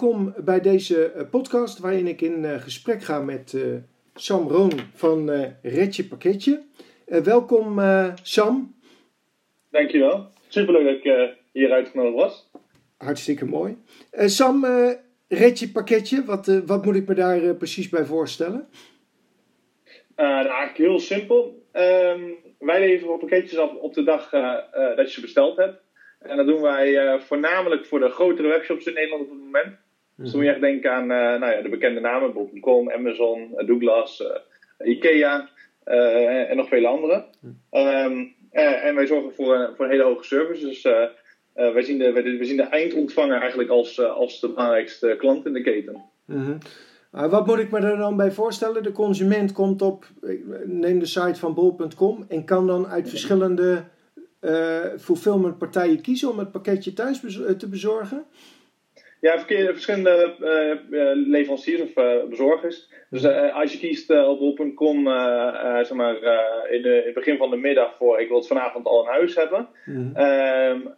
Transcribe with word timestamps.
welkom 0.00 0.34
bij 0.44 0.60
deze 0.60 1.26
podcast 1.30 1.78
waarin 1.78 2.06
ik 2.06 2.20
in 2.20 2.60
gesprek 2.60 3.02
ga 3.02 3.20
met 3.20 3.56
Sam 4.14 4.48
Roon 4.48 4.72
van 4.94 5.30
Redje 5.62 6.04
Pakketje. 6.04 6.62
welkom 7.06 7.80
Sam. 8.22 8.74
Dankjewel. 9.70 10.32
Superleuk 10.48 10.84
dat 10.84 11.14
ik 11.14 11.34
hier 11.52 11.72
uitgenodigd 11.72 12.14
was. 12.14 12.50
Hartstikke 12.96 13.44
mooi. 13.44 13.76
Sam, 14.12 14.66
Redje 15.28 15.70
Pakketje, 15.70 16.24
wat, 16.24 16.46
wat 16.66 16.84
moet 16.84 16.96
ik 16.96 17.08
me 17.08 17.14
daar 17.14 17.54
precies 17.54 17.88
bij 17.88 18.04
voorstellen? 18.04 18.68
nou, 20.16 20.46
eigenlijk 20.46 20.76
heel 20.76 20.98
simpel. 20.98 21.66
Ehm, 21.72 22.20
wij 22.58 22.80
leveren 22.80 23.18
pakketjes 23.18 23.58
af 23.58 23.74
op 23.74 23.94
de 23.94 24.02
dag 24.02 24.30
dat 24.96 25.06
je 25.06 25.10
ze 25.10 25.20
besteld 25.20 25.56
hebt. 25.56 25.80
En 26.18 26.36
dat 26.36 26.46
doen 26.46 26.60
wij 26.60 26.88
uh, 26.88 27.20
voornamelijk 27.20 27.86
voor 27.86 28.00
de 28.00 28.10
grotere 28.10 28.48
webshops 28.48 28.86
in 28.86 28.94
Nederland 28.94 29.22
op 29.22 29.30
het 29.30 29.38
moment. 29.38 29.86
Dus 30.18 30.30
dan 30.30 30.40
moet 30.40 30.48
je 30.48 30.54
echt 30.54 30.60
denken 30.60 30.92
aan 30.92 31.02
uh, 31.02 31.40
nou 31.40 31.52
ja, 31.52 31.62
de 31.62 31.68
bekende 31.68 32.00
namen, 32.00 32.32
bol.com, 32.32 32.90
Amazon, 32.90 33.54
uh, 33.56 33.66
Douglas, 33.66 34.22
Ikea 34.84 35.48
en 35.84 36.56
nog 36.56 36.68
vele 36.68 36.86
andere. 36.86 37.24
Um, 37.70 38.34
en 38.50 38.94
wij 38.94 39.06
zorgen 39.06 39.34
voor, 39.34 39.72
voor 39.76 39.84
een 39.84 39.90
hele 39.90 40.02
hoge 40.02 40.24
service. 40.24 40.66
Dus 40.66 40.82
wij, 41.52 41.82
zien 41.82 41.98
de, 41.98 42.12
wij, 42.12 42.44
zien 42.44 42.56
de 42.56 42.62
eindontvanger 42.62 43.40
eigenlijk 43.40 43.70
als, 43.70 44.00
als 44.00 44.40
de 44.40 44.48
belangrijkste 44.48 45.14
klant 45.18 45.46
in 45.46 45.52
de 45.52 45.62
keten. 45.62 46.02
Mm 46.24 46.58
wat 47.10 47.46
moet 47.46 47.58
ik 47.58 47.70
me 47.70 47.78
er 47.78 47.96
dan 47.96 48.16
bij 48.16 48.32
voorstellen? 48.32 48.82
De 48.82 48.92
consument 48.92 49.52
komt 49.52 49.82
op, 49.82 50.06
neem 50.64 50.98
de 50.98 51.06
site 51.06 51.38
van 51.38 51.54
bol.com 51.54 52.24
en 52.28 52.44
kan 52.44 52.66
dan 52.66 52.86
uit 52.86 53.08
verschillende 53.08 53.84
uh, 54.40 54.84
fulfillment 54.98 55.58
partijen 55.58 56.00
kiezen 56.00 56.30
om 56.30 56.38
het 56.38 56.50
pakketje 56.50 56.92
thuis 56.92 57.24
eh, 57.24 57.50
te 57.50 57.68
bezorgen? 57.68 58.24
Ja, 59.20 59.38
verschillende 59.38 60.34
uh, 60.90 61.10
leveranciers 61.14 61.80
of 61.80 61.92
bezorgers. 62.28 62.88
Dus 63.10 63.24
als 63.52 63.72
je 63.72 63.78
kiest 63.78 64.10
op 64.10 64.38
bol.com, 64.38 65.04
zeg 65.84 65.92
maar, 65.92 66.14
in, 66.70 66.82
de, 66.82 66.98
in, 66.98 67.04
het 67.04 67.14
begin 67.14 67.36
van 67.36 67.50
de 67.50 67.56
middag 67.56 67.96
voor 67.96 68.20
ik 68.20 68.28
wil 68.28 68.36
het 68.36 68.46
vanavond 68.46 68.86
al 68.86 69.02
in 69.02 69.10
huis 69.10 69.34
hebben, 69.34 69.68
mm 69.84 70.12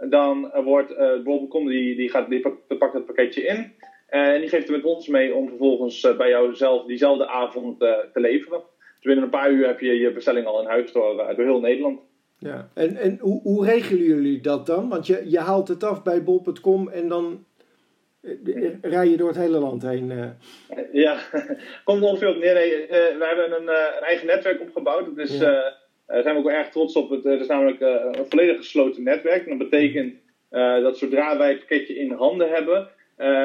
dan 0.09 0.51
wordt 0.65 0.95
bol.com 1.25 1.67
die, 1.67 1.97
die, 1.97 2.11
gaat, 2.11 2.29
die 2.31 2.41
pakt, 2.79 2.93
het 2.93 3.07
pakketje 3.07 3.43
in 3.43 3.73
en 4.07 4.41
die 4.41 4.49
geeft 4.49 4.69
het 4.69 4.77
met 4.77 4.85
ons 4.85 5.09
mee 5.09 5.35
om 5.35 5.49
vervolgens 5.49 6.17
bij 6.17 6.29
jou 6.29 6.55
zelf 6.55 6.87
diezelfde 6.87 7.29
avond 7.29 7.79
te 7.79 8.11
leveren. 8.21 8.61
Dus 8.79 9.05
binnen 9.05 9.25
een 9.25 9.31
paar 9.31 9.51
uur 9.51 9.67
heb 9.67 9.81
je 9.81 9.99
je 9.99 10.13
bestelling 10.13 10.47
al 10.47 10.61
in 10.61 10.69
huis 10.69 10.93
door, 10.93 11.17
door 11.17 11.45
heel 11.45 11.61
Nederland. 11.61 12.01
Ja, 12.39 12.71
en, 12.75 12.97
en 12.97 13.19
hoe, 13.21 13.41
hoe 13.43 13.65
regelen 13.65 14.05
jullie 14.05 14.41
dat 14.41 14.67
dan? 14.67 14.89
Want 14.89 15.07
je, 15.07 15.25
je 15.29 15.39
haalt 15.39 15.69
het 15.69 15.85
af 15.85 16.03
bij 16.03 16.23
bol.com 16.23 16.89
en 16.89 17.09
dan 17.09 17.25
eh, 17.25 17.50
rij 18.83 19.09
je 19.09 19.17
door 19.17 19.29
het 19.29 19.37
hele 19.37 19.59
land 19.59 19.83
heen. 19.83 20.11
Uh. 20.11 20.27
Ja, 20.93 21.21
komt 21.85 22.03
ongeveer 22.03 22.29
op 22.29 22.37
neer. 22.37 22.55
Nee, 22.55 22.87
we 22.89 23.25
hebben 23.27 23.61
een, 23.61 23.69
een, 23.69 24.03
eigen 24.03 24.27
netwerk 24.27 24.61
opgebouwd. 24.61 25.17
Dus 25.17 25.39
ja. 25.39 25.75
daar 26.07 26.23
zijn 26.23 26.35
we 26.35 26.41
ook 26.41 26.47
wel 26.47 26.57
erg 26.59 26.69
trots 26.69 26.97
op. 26.97 27.11
Het, 27.11 27.25
is 27.25 27.47
namelijk 27.47 27.81
een 27.81 28.27
volledig 28.29 28.57
gesloten 28.57 29.03
netwerk. 29.03 29.47
En 29.47 29.59
dat 29.59 29.71
betekent 29.71 30.15
dat 30.83 30.99
zodra 30.99 31.39
wij 31.39 31.49
het 31.49 31.59
pakketje 31.59 31.95
in 31.95 32.13
handen 32.13 32.51
hebben, 32.51 32.89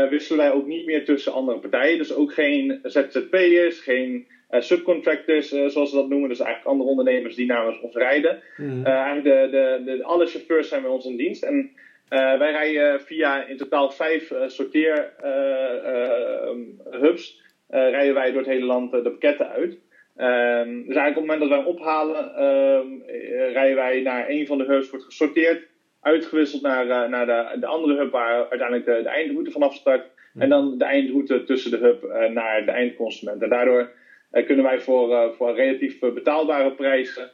wisselen 0.09 0.45
wij 0.45 0.51
ook 0.51 0.67
niet 0.67 0.85
meer 0.85 1.05
tussen 1.05 1.33
andere 1.33 1.59
partijen. 1.59 1.97
Dus 1.97 2.13
ook 2.13 2.33
geen 2.33 2.79
ZZP'ers, 2.83 3.79
geen 3.79 4.27
subcontractors, 4.49 5.47
zoals 5.47 5.89
ze 5.89 5.95
dat 5.95 6.09
noemen, 6.09 6.29
dus 6.29 6.39
eigenlijk 6.39 6.69
andere 6.69 6.89
ondernemers 6.89 7.35
die 7.35 7.45
namens 7.45 7.81
ons 7.81 7.95
rijden. 7.95 8.41
Mm. 8.57 8.85
eigenlijk 8.85 9.51
de, 9.51 9.57
de, 9.85 9.97
de, 9.97 10.03
alle 10.03 10.25
chauffeurs 10.25 10.67
zijn 10.67 10.81
bij 10.81 10.91
ons 10.91 11.05
in 11.05 11.17
dienst. 11.17 11.43
En 11.43 11.71
wij 12.09 12.51
rijden 12.51 13.01
via 13.01 13.45
in 13.45 13.57
totaal 13.57 13.91
vijf 13.91 14.33
sorteerhubs, 14.47 17.41
rijden 17.67 18.13
wij 18.13 18.31
door 18.31 18.41
het 18.41 18.49
hele 18.49 18.65
land 18.65 18.91
de 18.91 19.01
pakketten 19.01 19.49
uit. 19.49 19.83
Um, 20.17 20.85
dus 20.87 20.95
eigenlijk 20.95 21.07
op 21.09 21.15
het 21.15 21.15
moment 21.15 21.39
dat 21.39 21.49
wij 21.49 21.57
hem 21.57 21.67
ophalen, 21.67 22.43
um, 22.43 23.03
rijden 23.53 23.75
wij 23.75 24.01
naar 24.01 24.29
een 24.29 24.47
van 24.47 24.57
de 24.57 24.63
hubs, 24.63 24.89
wordt 24.89 25.05
gesorteerd, 25.05 25.67
uitgewisseld 26.01 26.61
naar, 26.61 27.09
naar 27.09 27.25
de, 27.25 27.59
de 27.59 27.65
andere 27.65 27.95
hub 27.95 28.11
waar 28.11 28.49
uiteindelijk 28.49 28.85
de, 28.85 28.99
de 29.03 29.09
eindroute 29.09 29.51
vanaf 29.51 29.73
start. 29.73 30.05
Mm. 30.33 30.41
En 30.41 30.49
dan 30.49 30.77
de 30.77 30.85
eindroute 30.85 31.43
tussen 31.43 31.71
de 31.71 31.77
hub 31.77 32.03
naar 32.33 32.65
de 32.65 32.71
eindconsument. 32.71 33.41
En 33.41 33.49
daardoor 33.49 33.91
uh, 34.31 34.45
kunnen 34.45 34.65
wij 34.65 34.79
voor, 34.79 35.33
voor 35.33 35.55
relatief 35.55 35.99
betaalbare 35.99 36.71
prijzen 36.71 37.31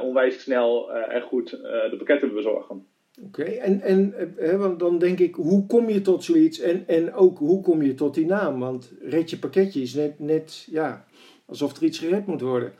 onwijs 0.00 0.42
snel 0.42 0.92
en 0.92 1.20
goed 1.20 1.50
de 1.50 1.94
pakketten 1.96 2.34
bezorgen. 2.34 2.86
Oké, 3.22 3.40
okay. 3.40 3.58
en, 3.58 3.80
en 3.80 4.14
hè, 4.36 4.56
want 4.56 4.78
dan 4.78 4.98
denk 4.98 5.18
ik, 5.18 5.34
hoe 5.34 5.66
kom 5.66 5.88
je 5.88 6.00
tot 6.00 6.24
zoiets 6.24 6.60
en, 6.60 6.84
en 6.86 7.14
ook 7.14 7.38
hoe 7.38 7.62
kom 7.62 7.82
je 7.82 7.94
tot 7.94 8.14
die 8.14 8.26
naam? 8.26 8.60
Want 8.60 8.92
red 9.00 9.30
je 9.30 9.38
pakketje 9.38 9.80
is 9.80 9.94
net, 9.94 10.18
net 10.18 10.66
ja, 10.70 11.04
alsof 11.46 11.76
er 11.76 11.84
iets 11.84 11.98
gered 11.98 12.26
moet 12.26 12.40
worden. 12.40 12.72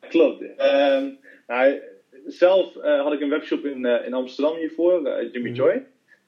Klopt. 0.00 0.56
Ehm, 0.56 1.08
nou, 1.46 1.80
zelf 2.26 2.74
had 2.82 3.12
ik 3.12 3.20
een 3.20 3.28
webshop 3.28 3.64
in, 3.64 3.84
in 3.84 4.14
Amsterdam 4.14 4.56
hiervoor, 4.56 5.22
Jimmy 5.32 5.50
mhm. 5.50 5.58
Joy. 5.58 5.84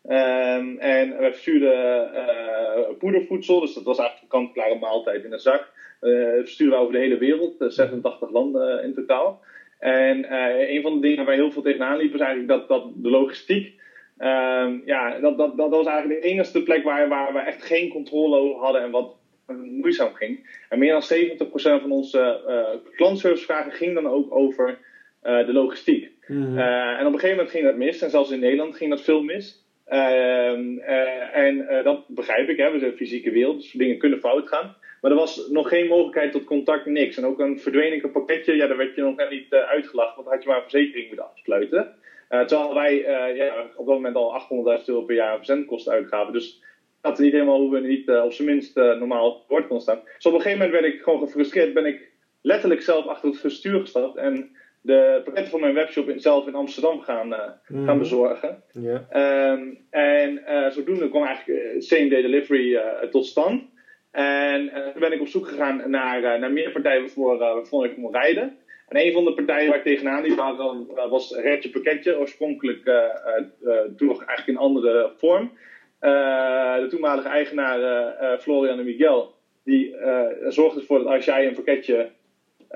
Um, 0.08 0.78
en 0.78 1.16
we 1.16 1.28
verstuurden 1.30 2.10
poedervoedsel, 2.98 3.60
dus 3.60 3.74
dat 3.74 3.84
was 3.84 3.98
eigenlijk 3.98 4.32
een 4.32 4.40
kant-klare 4.40 4.78
maaltijd 4.78 5.24
in 5.24 5.32
een 5.32 5.40
zak. 5.40 5.68
Uh, 6.00 6.38
versturen 6.38 6.72
we 6.72 6.78
over 6.78 6.92
de 6.92 6.98
hele 6.98 7.18
wereld, 7.18 7.54
86 7.58 8.28
eh, 8.28 8.32
landen 8.34 8.78
eh, 8.78 8.84
in 8.84 8.94
totaal. 8.94 9.40
En 9.80 10.26
een 10.74 10.82
van 10.82 10.94
de 10.94 11.00
dingen 11.00 11.24
waar 11.24 11.34
heel 11.34 11.50
veel 11.50 11.62
tegenaan 11.62 11.96
liepen 11.96 12.18
is 12.18 12.24
eigenlijk 12.24 12.48
dat, 12.48 12.68
dat 12.68 12.92
de 12.94 13.10
logistiek. 13.10 13.78
Uh, 14.20 14.70
ja, 14.84 15.18
dat, 15.20 15.38
dat, 15.38 15.56
dat 15.56 15.70
was 15.70 15.86
eigenlijk 15.86 16.22
de 16.22 16.28
enige 16.28 16.62
plek 16.62 16.84
waar, 16.84 17.08
waar 17.08 17.32
we 17.32 17.38
echt 17.38 17.62
geen 17.62 17.88
controle 17.88 18.36
over 18.36 18.60
hadden 18.60 18.82
en 18.82 18.90
wat 18.90 19.16
moeizaam 19.56 20.14
ging. 20.14 20.58
En 20.68 20.78
meer 20.78 20.92
dan 20.92 21.02
70% 21.02 21.82
van 21.82 21.90
onze 21.90 22.40
uh, 22.48 22.94
klantservicevragen 22.96 23.72
ging 23.72 23.94
dan 23.94 24.06
ook 24.06 24.34
over 24.34 24.78
uh, 25.22 25.46
de 25.46 25.52
logistiek. 25.52 26.10
Mm 26.26 26.58
en 26.58 27.06
op 27.06 27.12
een 27.12 27.18
gegeven 27.18 27.36
moment 27.36 27.50
ging 27.50 27.64
dat 27.64 27.76
mis, 27.76 28.02
en 28.02 28.10
zelfs 28.10 28.30
in 28.30 28.40
Nederland 28.40 28.76
ging 28.76 28.90
dat 28.90 29.00
veel 29.00 29.22
mis. 29.22 29.64
Ehm, 29.86 30.78
en 31.32 31.66
dat 31.84 32.08
begrijp 32.08 32.48
ik, 32.48 32.56
hè. 32.56 32.70
we 32.70 32.78
zijn 32.78 32.90
een 32.90 32.96
fysieke 32.96 33.30
wereld, 33.30 33.60
dus 33.60 33.72
dingen 33.72 33.98
kunnen 33.98 34.18
fout 34.18 34.48
gaan. 34.48 34.76
Maar 35.00 35.10
er 35.10 35.16
was 35.16 35.48
nog 35.48 35.68
geen 35.68 35.86
mogelijkheid 35.86 36.32
tot 36.32 36.44
contact, 36.44 36.86
niks. 36.86 37.16
En 37.16 37.26
ook 37.26 37.40
een 37.40 37.60
verdwenen 37.60 38.10
pakketje, 38.10 38.56
ja, 38.56 38.66
daar 38.66 38.76
werd 38.76 38.94
je 38.94 39.02
nog 39.02 39.16
net 39.16 39.30
niet 39.30 39.52
uh, 39.52 39.60
uitgelachen, 39.60 40.14
want 40.14 40.26
dan 40.26 40.34
had 40.34 40.42
je 40.42 40.48
maar 40.48 40.58
een 40.58 40.70
verzekering 40.70 41.06
moeten 41.06 41.30
afsluiten. 41.30 41.94
Uh, 42.30 42.44
terwijl 42.44 42.74
wij 42.74 42.98
uh, 42.98 43.36
ja, 43.36 43.66
op 43.76 43.86
dat 43.86 43.94
moment 43.94 44.16
al 44.16 44.40
800.000 44.78 44.84
euro 44.84 45.02
per 45.02 45.14
jaar 45.14 45.36
verzendkosten 45.36 45.92
uitgaven. 45.92 46.32
Dus 46.32 46.62
dat 47.00 47.18
niet 47.18 47.32
helemaal 47.32 47.60
hoe 47.60 47.70
we 47.70 47.80
niet 47.80 48.10
op 48.10 48.32
zijn 48.32 48.48
minst 48.48 48.76
normaal 48.76 49.44
woord 49.48 49.66
kon 49.66 49.80
staan. 49.80 50.00
Dus 50.16 50.26
op 50.26 50.32
een 50.32 50.40
gegeven 50.40 50.64
moment 50.64 50.80
werd 50.80 50.94
ik 50.94 51.02
gewoon 51.02 51.20
gefrustreerd, 51.20 51.74
ben 51.74 51.86
ik 51.86 52.10
letterlijk 52.40 52.82
zelf 52.82 53.06
achter 53.06 53.28
het 53.28 53.38
verstuur 53.38 53.80
gestapt 53.80 54.16
en 54.16 54.56
de 54.80 55.20
pakketten 55.24 55.50
van 55.50 55.60
mijn 55.60 55.74
webshop 55.74 56.08
in, 56.08 56.20
zelf 56.20 56.46
in 56.46 56.54
Amsterdam 56.54 57.00
gaan, 57.00 57.34
mm. 57.68 57.86
gaan 57.86 57.98
bezorgen. 57.98 58.62
Yeah. 58.72 59.52
Um, 59.52 59.86
en 59.90 60.42
zodoende 60.72 61.08
kwam 61.08 61.24
eigenlijk 61.24 61.82
same 61.82 62.08
day 62.08 62.22
delivery 62.22 62.80
tot 63.10 63.26
stand. 63.26 63.62
En 64.10 64.64
uh, 64.64 64.88
toen 64.88 65.00
ben 65.00 65.12
ik 65.12 65.20
op 65.20 65.28
zoek 65.28 65.48
gegaan 65.48 65.90
naar, 65.90 66.22
uh, 66.22 66.40
naar 66.40 66.52
meer 66.52 66.70
partijen 66.70 67.00
waarvoor, 67.00 67.34
uh, 67.34 67.38
waarvoor 67.38 67.84
ik 67.84 67.94
kon 67.94 68.12
rijden. 68.12 68.56
En 68.88 69.06
een 69.06 69.12
van 69.12 69.24
de 69.24 69.34
partijen 69.34 69.68
waar 69.68 69.78
ik 69.78 69.84
tegenaan 69.84 70.22
liep 70.22 70.36
was 71.08 71.36
Redje 71.36 71.70
Pakketje. 71.70 72.18
Oorspronkelijk 72.18 72.84
toen 73.96 74.08
nog 74.08 74.24
eigenlijk 74.24 74.46
in 74.46 74.56
andere 74.56 75.12
vorm. 75.16 75.52
de 76.00 76.86
toenmalige 76.88 77.28
eigenaar 77.28 78.38
Florian 78.38 78.78
en 78.78 78.84
Miguel. 78.84 79.34
Die 79.64 79.96
zorgde 80.48 80.80
ervoor 80.80 80.98
dat 80.98 81.06
als 81.06 81.24
jij 81.24 81.46
een 81.46 81.54
pakketje 81.54 82.10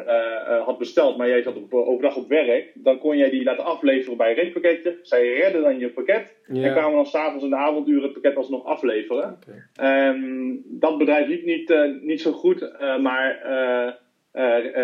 uh, 0.06 0.64
had 0.64 0.78
besteld, 0.78 1.16
maar 1.16 1.28
jij 1.28 1.42
zat 1.42 1.56
op, 1.56 1.74
overdag 1.74 2.16
op 2.16 2.28
werk, 2.28 2.70
dan 2.74 2.98
kon 2.98 3.16
jij 3.16 3.30
die 3.30 3.44
laten 3.44 3.64
afleveren 3.64 4.16
bij 4.16 4.28
een 4.28 4.36
redpakketje. 4.36 4.98
Zij 5.02 5.34
redden 5.34 5.62
dan 5.62 5.78
je 5.78 5.88
pakket 5.88 6.36
en 6.46 6.72
kwamen 6.72 6.94
dan 6.94 7.06
s'avonds 7.06 7.44
in 7.44 7.50
de 7.50 7.56
avonduren 7.56 8.02
het 8.02 8.12
pakket 8.12 8.36
alsnog 8.36 8.64
afleveren. 8.64 9.38
Okay. 9.76 10.08
Um, 10.08 10.62
dat 10.64 10.98
bedrijf 10.98 11.26
liep 11.26 11.44
niet, 11.44 11.70
uh, 11.70 12.00
niet 12.00 12.20
zo 12.20 12.32
goed, 12.32 12.62
uh, 12.62 12.98
maar 12.98 13.38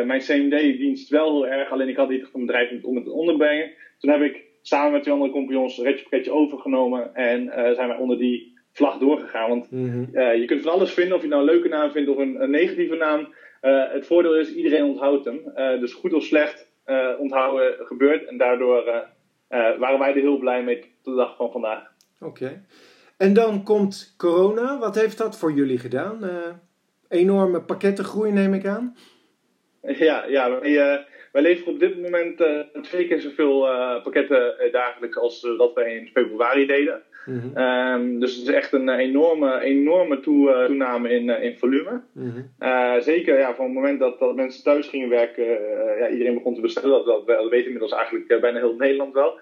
mijn 0.07 0.21
CMD-dienst 0.21 1.09
wel 1.09 1.45
heel 1.45 1.53
erg. 1.53 1.71
Alleen 1.71 1.89
ik 1.89 1.97
had 1.97 2.09
niet 2.09 2.29
een 2.33 2.47
bedrijf 2.47 2.85
om 2.85 2.97
het 2.97 3.09
onderbrengen. 3.09 3.71
Toen 3.99 4.11
heb 4.11 4.21
ik 4.21 4.45
samen 4.63 4.93
met 4.93 5.03
twee 5.03 5.15
andere 5.15 5.33
compagnons 5.33 5.79
een 5.79 5.85
redje 5.85 6.03
pakketje 6.03 6.33
overgenomen 6.33 7.15
en 7.15 7.53
zijn 7.75 7.89
wij 7.89 7.97
onder 7.97 8.19
die 8.19 8.59
vlag 8.73 8.99
doorgegaan. 8.99 9.49
Want 9.49 9.71
mm 9.71 9.91
-hmm. 9.91 10.37
je 10.37 10.45
kunt 10.45 10.63
van 10.63 10.73
alles 10.73 10.93
vinden, 10.93 11.17
of 11.17 11.23
je 11.23 11.29
nou 11.29 11.41
een 11.41 11.53
leuke 11.53 11.69
naam 11.69 11.91
vindt 11.91 12.11
of 12.11 12.17
een, 12.17 12.43
een 12.43 12.51
negatieve 12.51 12.97
naam. 12.97 13.29
Uh, 13.63 13.93
het 13.93 14.07
voordeel 14.07 14.37
is, 14.37 14.55
iedereen 14.55 14.85
onthoudt 14.85 15.25
hem. 15.25 15.41
Uh, 15.57 15.81
dus 15.81 15.93
goed 15.93 16.13
of 16.13 16.23
slecht 16.23 16.69
uh, 16.87 17.09
onthouden 17.19 17.87
gebeurt. 17.87 18.25
En 18.25 18.37
daardoor 18.39 18.85
waren 19.79 19.99
wij 19.99 20.09
er 20.09 20.21
heel 20.21 20.39
blij 20.39 20.63
mee 20.63 20.81
tot 20.81 20.91
de 21.03 21.15
dag 21.15 21.37
van 21.37 21.53
vandaag. 21.53 21.93
Oké. 22.21 22.65
En 23.17 23.33
dan 23.33 23.63
komt 23.63 24.15
corona. 24.17 24.79
Wat 24.79 24.95
heeft 24.95 25.19
dat 25.19 25.39
voor 25.39 25.53
jullie 25.53 25.79
gedaan? 25.79 26.19
enorme 27.09 27.61
pakkettengroei 27.61 28.33
neem 28.33 28.55
ik 28.55 28.67
aan. 28.67 28.97
Ja, 29.99 30.25
ja 30.25 30.61
wij, 30.61 31.07
wij 31.33 31.43
leveren 31.43 31.73
op 31.73 31.81
dit 31.81 32.03
moment 32.03 32.45
twee 32.83 33.07
keer 33.07 33.21
zoveel 33.21 33.61
pakketten 34.03 34.55
dagelijks 34.73 35.17
als 35.17 35.41
dat 35.41 35.75
wij 35.75 35.97
in 35.97 36.11
februari 36.13 36.67
deden. 36.67 37.03
Mhm. 37.27 37.57
Ehm, 37.57 38.19
dus 38.19 38.37
het 38.37 38.49
is 38.49 38.55
echt 38.55 38.73
een 38.73 38.89
enorme, 38.89 39.61
enorme 39.61 40.21
toename 40.21 41.11
in, 41.11 41.29
in 41.29 41.59
volume. 41.59 42.03
Mhm. 42.13 43.01
zeker 43.01 43.39
ja, 43.39 43.55
van 43.55 43.65
het 43.65 43.75
moment 43.75 44.01
dat, 44.01 44.19
dat 44.19 44.35
mensen 44.35 44.63
thuis 44.63 44.89
gingen 44.89 45.09
werken, 45.09 45.45
ja, 45.99 46.09
iedereen 46.09 46.35
begon 46.35 46.55
te 46.55 46.61
bestellen. 46.61 46.91
Dat, 46.91 47.07
dat, 47.07 47.27
dat 47.27 47.49
weet 47.49 47.65
inmiddels 47.65 47.93
eigenlijk 47.93 48.41
bijna 48.41 48.59
heel 48.59 48.77
Nederland 48.77 49.15
wel. 49.15 49.41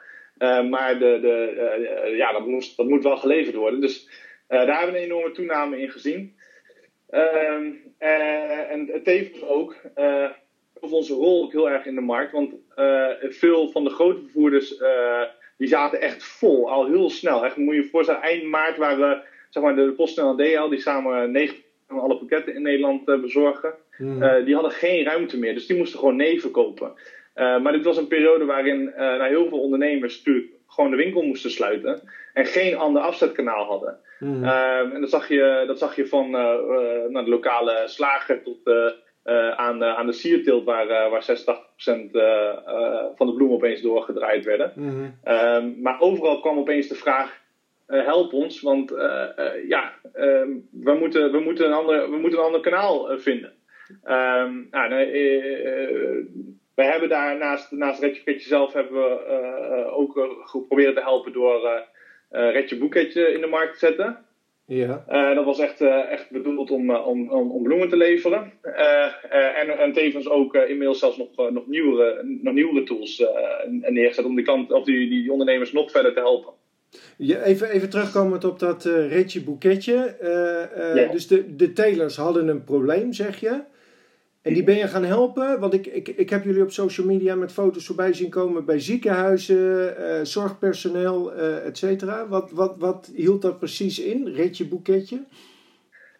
maar 0.68 0.98
de, 0.98 1.18
de, 1.20 2.14
ja, 2.16 2.32
dat, 2.32 2.46
moest, 2.46 2.76
dat 2.76 2.88
moet 2.88 3.02
wel 3.02 3.16
geleverd 3.16 3.54
worden. 3.54 3.80
Dus 3.80 4.10
daar 4.48 4.78
hebben 4.78 4.92
we 4.92 4.98
een 4.98 5.04
enorme 5.04 5.30
toename 5.30 5.80
in 5.80 5.90
gezien. 5.90 6.36
Ehm, 7.10 7.70
en 7.98 9.00
tevens 9.02 9.42
ook 9.42 9.76
of 10.80 10.92
onze 10.92 11.14
rol 11.14 11.44
ook 11.44 11.52
heel 11.52 11.70
erg 11.70 11.86
in 11.86 11.94
de 11.94 12.00
markt. 12.00 12.32
Want 12.32 12.54
uh, 12.76 13.06
veel 13.20 13.70
van 13.70 13.84
de 13.84 13.90
grote 13.90 14.20
vervoerders 14.20 14.82
die 15.56 15.68
zaten 15.68 16.00
echt 16.00 16.24
vol, 16.24 16.70
al 16.70 16.86
heel 16.86 17.10
snel. 17.10 17.44
Echt, 17.44 17.56
moet 17.56 17.74
je 17.74 17.80
je 17.80 17.88
voorstellen, 17.88 18.22
eind 18.22 18.44
maart 18.44 18.76
waren 18.76 19.22
zeg 19.50 19.62
maar, 19.62 19.74
de 19.74 19.92
PostNL 19.92 20.28
en 20.28 20.36
DL, 20.36 20.68
die 20.68 20.80
samen 20.80 21.30
9 21.30 21.56
van 21.88 22.00
alle 22.00 22.18
pakketten 22.18 22.54
in 22.54 22.62
Nederland 22.62 23.04
bezorgen. 23.04 23.74
Hmm. 23.96 24.44
die 24.44 24.54
hadden 24.54 24.72
geen 24.72 25.04
ruimte 25.04 25.38
meer, 25.38 25.54
dus 25.54 25.66
die 25.66 25.76
moesten 25.76 25.98
gewoon 25.98 26.16
nee 26.16 26.40
verkopen. 26.40 26.92
maar 27.34 27.72
dit 27.72 27.84
was 27.84 27.96
een 27.96 28.08
periode 28.08 28.44
waarin 28.44 28.92
nou, 28.96 29.28
heel 29.28 29.48
veel 29.48 29.60
ondernemers 29.60 30.16
natuurlijk 30.16 30.52
gewoon 30.68 30.90
de 30.90 30.96
winkel 30.96 31.22
moesten 31.22 31.50
sluiten 31.50 32.02
en 32.32 32.46
geen 32.46 32.76
ander 32.76 33.02
afzetkanaal 33.02 33.64
hadden. 33.64 33.98
Hmm. 34.18 34.44
Ehm, 34.44 34.90
en 34.90 35.00
dat 35.00 35.10
zag 35.10 35.28
je, 35.28 35.64
dat 35.66 35.78
zag 35.78 35.96
je 35.96 36.06
van 36.06 36.26
uh, 36.26 37.24
de 37.24 37.30
lokale 37.30 37.82
slager 37.86 38.42
tot 38.42 38.58
uh, 39.28 39.50
aan, 39.50 39.84
aan 39.84 40.06
de 40.06 40.12
sierteelt, 40.12 40.64
waar, 40.64 40.86
waar 40.86 41.22
86% 41.22 41.24
van 43.16 43.26
de 43.26 43.34
bloemen 43.34 43.56
opeens 43.56 43.80
doorgedraaid 43.80 44.44
werden. 44.44 44.72
Hmm. 44.74 45.18
Um, 45.24 45.80
maar 45.80 46.00
overal 46.00 46.40
kwam 46.40 46.58
opeens 46.58 46.88
de 46.88 46.94
vraag: 46.94 47.40
help 47.86 48.32
ons, 48.32 48.60
want 48.60 48.94
ja, 49.68 49.92
um, 50.14 50.68
we, 50.72 50.94
moeten, 50.94 51.32
we, 51.32 51.40
moeten 51.40 51.66
een 51.66 51.72
ander, 51.72 52.10
we 52.10 52.16
moeten 52.16 52.38
een 52.38 52.44
ander 52.44 52.60
kanaal 52.60 53.18
vinden. 53.18 53.52
nou, 54.70 54.88
nee, 54.88 55.42
wij 56.74 56.86
hebben 56.86 57.08
daar 57.08 57.36
naast, 57.36 57.70
naast 57.70 58.02
Redje 58.02 58.38
zelf 58.38 58.72
hebben 58.72 59.02
we 59.02 59.90
ook 59.90 60.40
geprobeerd 60.44 60.94
te 60.94 61.00
helpen 61.00 61.32
door 61.32 61.86
uh, 62.32 62.52
Redje 62.52 62.78
Boeketje 62.78 63.32
in 63.32 63.40
de 63.40 63.46
markt 63.46 63.72
te 63.72 63.78
zetten. 63.78 64.26
Ja. 64.70 65.04
Uh, 65.10 65.34
dat 65.34 65.44
was 65.44 65.58
echt, 65.58 65.80
uh, 65.80 66.12
echt 66.12 66.30
bedoeld 66.30 66.70
om, 66.70 66.94
om, 66.94 67.30
om, 67.30 67.62
bloemen 67.62 67.88
te 67.88 67.96
leveren. 67.96 68.52
en, 69.60 69.78
en 69.78 69.92
tevens 69.92 70.28
ook 70.28 70.54
inmiddels 70.54 70.98
zelfs 70.98 71.16
nog, 71.16 71.50
nog, 71.50 71.66
nieuwere, 71.66 72.38
nog 72.42 72.54
nieuwere 72.54 72.82
tools 72.82 73.24
neergezet 73.88 74.24
om 74.24 74.34
die, 74.34 74.44
klant, 74.44 74.72
of 74.72 74.84
die, 74.84 75.08
die 75.08 75.32
ondernemers 75.32 75.72
nog 75.72 75.90
verder 75.90 76.14
te 76.14 76.20
helpen. 76.20 76.52
Ja, 77.16 77.42
even, 77.42 77.70
even 77.70 77.90
terugkomend 77.90 78.44
op 78.44 78.58
dat 78.58 78.84
uh, 78.84 79.12
Retje 79.12 79.42
Boeketje. 79.42 80.16
Ja. 80.94 81.12
Dus 81.12 81.26
de, 81.26 81.56
de 81.56 81.72
telers 81.72 82.16
hadden 82.16 82.48
een 82.48 82.64
probleem, 82.64 83.12
zeg 83.12 83.40
je. 83.40 83.60
En 84.48 84.54
die 84.54 84.64
ben 84.64 84.76
je 84.76 84.86
gaan 84.86 85.04
helpen, 85.04 85.60
want 85.60 85.74
ik, 85.74 85.86
ik, 85.86 86.08
ik 86.08 86.30
heb 86.30 86.44
jullie 86.44 86.62
op 86.62 86.70
social 86.70 87.06
media 87.06 87.34
met 87.34 87.52
foto's 87.52 87.86
voorbij 87.86 88.12
zien 88.12 88.30
komen 88.30 88.64
bij 88.64 88.80
ziekenhuizen, 88.80 89.94
uh, 89.98 90.20
zorgpersoneel, 90.22 91.32
uh, 91.36 91.66
et 91.66 91.78
cetera. 91.78 92.28
Wat, 92.28 92.50
wat, 92.50 92.74
wat 92.78 93.10
hield 93.14 93.42
dat 93.42 93.58
precies 93.58 93.98
in, 93.98 94.26
Ritje 94.26 94.64
Boeketje? 94.64 95.24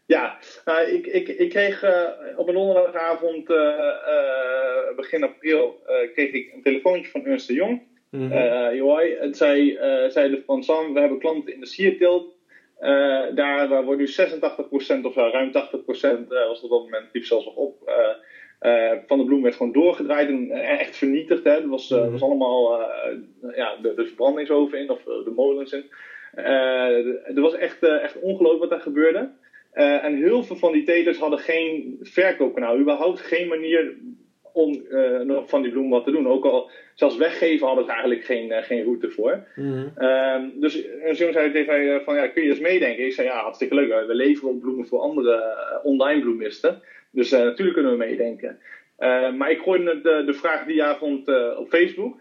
Ja, 0.07 0.39
nou, 0.65 0.89
ik, 0.89 1.07
ik, 1.07 1.29
ik 1.29 1.51
kreeg 1.51 1.85
uh, 1.85 1.91
op 2.37 2.49
een 2.49 2.55
donderdagavond, 2.55 3.47
begin 4.97 5.23
april, 5.23 5.83
kreeg 6.15 6.33
ik 6.33 6.53
een 6.55 6.63
telefoontje 6.63 7.11
van 7.11 7.25
Ernst 7.25 7.47
de 7.47 7.55
Jong. 7.55 7.83
Mm 8.11 8.31
-hmm. 8.31 8.99
het 9.21 9.37
zei, 9.37 9.79
zeiden 10.11 10.43
van 10.47 10.63
Sam, 10.63 10.95
we 10.95 11.01
hebben 11.01 11.19
klanten 11.19 11.55
in 11.55 11.61
de 11.61 11.67
sierteelt 11.67 12.38
uh, 12.81 13.35
daar 13.35 13.71
uh, 13.71 13.85
wordt 13.85 14.01
nu 14.01 14.07
86% 14.07 15.03
of 15.03 15.13
zo, 15.13 15.29
ruim 15.33 15.51
80% 15.51 15.53
uh, 15.53 16.47
was 16.47 16.63
op 16.63 16.71
dat 16.71 16.83
moment, 16.83 17.09
liep 17.13 17.25
zelfs 17.25 17.45
nog 17.45 17.55
op. 17.55 17.91
Uh, 18.63 18.93
van 19.07 19.19
de 19.19 19.25
bloem 19.25 19.43
werd 19.43 19.55
gewoon 19.55 19.73
doorgedraaid 19.73 20.29
en 20.29 20.51
echt 20.51 20.97
vernietigd. 20.97 21.45
Hè. 21.45 21.61
Dat 21.61 21.71
was, 21.71 21.91
mm 21.91 22.11
was 22.11 22.23
allemaal 22.23 22.81
ja, 23.55 23.77
de, 23.83 23.95
de, 23.95 24.07
verbrandingsoven 24.07 24.79
in 24.79 24.91
of 24.91 25.03
de 25.03 25.33
molens 25.37 25.73
in. 25.73 25.85
er 26.35 27.41
was 27.41 27.55
echt, 27.55 27.83
echt 27.83 28.21
ongelooflijk 28.21 28.61
wat 28.61 28.71
daar 28.71 28.81
gebeurde. 28.81 29.31
en 29.73 30.17
heel 30.17 30.43
veel 30.43 30.57
van 30.57 30.73
die 30.73 30.85
telers 30.85 31.19
hadden 31.19 31.39
geen 31.39 31.99
verkoopkanaal, 32.01 32.79
überhaupt 32.79 33.21
geen 33.21 33.49
manier 33.49 33.97
om 34.59 34.85
uh, 34.91 35.21
nog 35.21 35.49
van 35.49 35.63
die 35.63 35.71
bloem 35.71 35.91
wat 35.91 36.05
te 36.05 36.11
doen. 36.11 36.29
Ook 36.29 36.45
al 36.45 36.71
zelfs 36.95 37.17
weggeven 37.17 37.67
hadden 37.67 37.85
ze 37.85 37.91
eigenlijk 37.91 38.25
geen, 38.25 38.51
uh, 38.51 38.63
geen 38.63 38.83
route 38.83 39.11
voor. 39.11 39.47
Mm 39.55 39.93
-hmm. 39.97 40.61
dus 40.61 40.85
een 40.85 41.15
jongen 41.15 41.33
zei 41.33 41.53
tegen 41.53 41.67
mij 41.67 42.01
van, 42.05 42.15
ja, 42.15 42.29
kun 42.29 42.43
je 42.43 42.49
eens 42.49 42.61
meedenken? 42.61 43.05
Ik 43.05 43.13
zei, 43.13 43.27
ja, 43.27 43.43
hartstikke 43.43 43.75
leuk. 43.75 44.07
We 44.07 44.15
leveren 44.15 44.51
op 44.51 44.61
bloemen 44.61 44.87
voor 44.87 45.01
andere 45.01 45.57
online 45.83 46.21
bloemisten. 46.21 46.83
Dus 47.11 47.31
natuurlijk 47.31 47.77
kunnen 47.77 47.93
we 47.93 47.99
meedenken. 47.99 48.59
maar 49.37 49.51
ik 49.51 49.61
gooide 49.61 50.01
de, 50.01 50.23
de 50.27 50.35
vraag 50.35 50.65
die 50.65 50.83
avond 50.83 51.29
op 51.57 51.69
Facebook. 51.69 52.21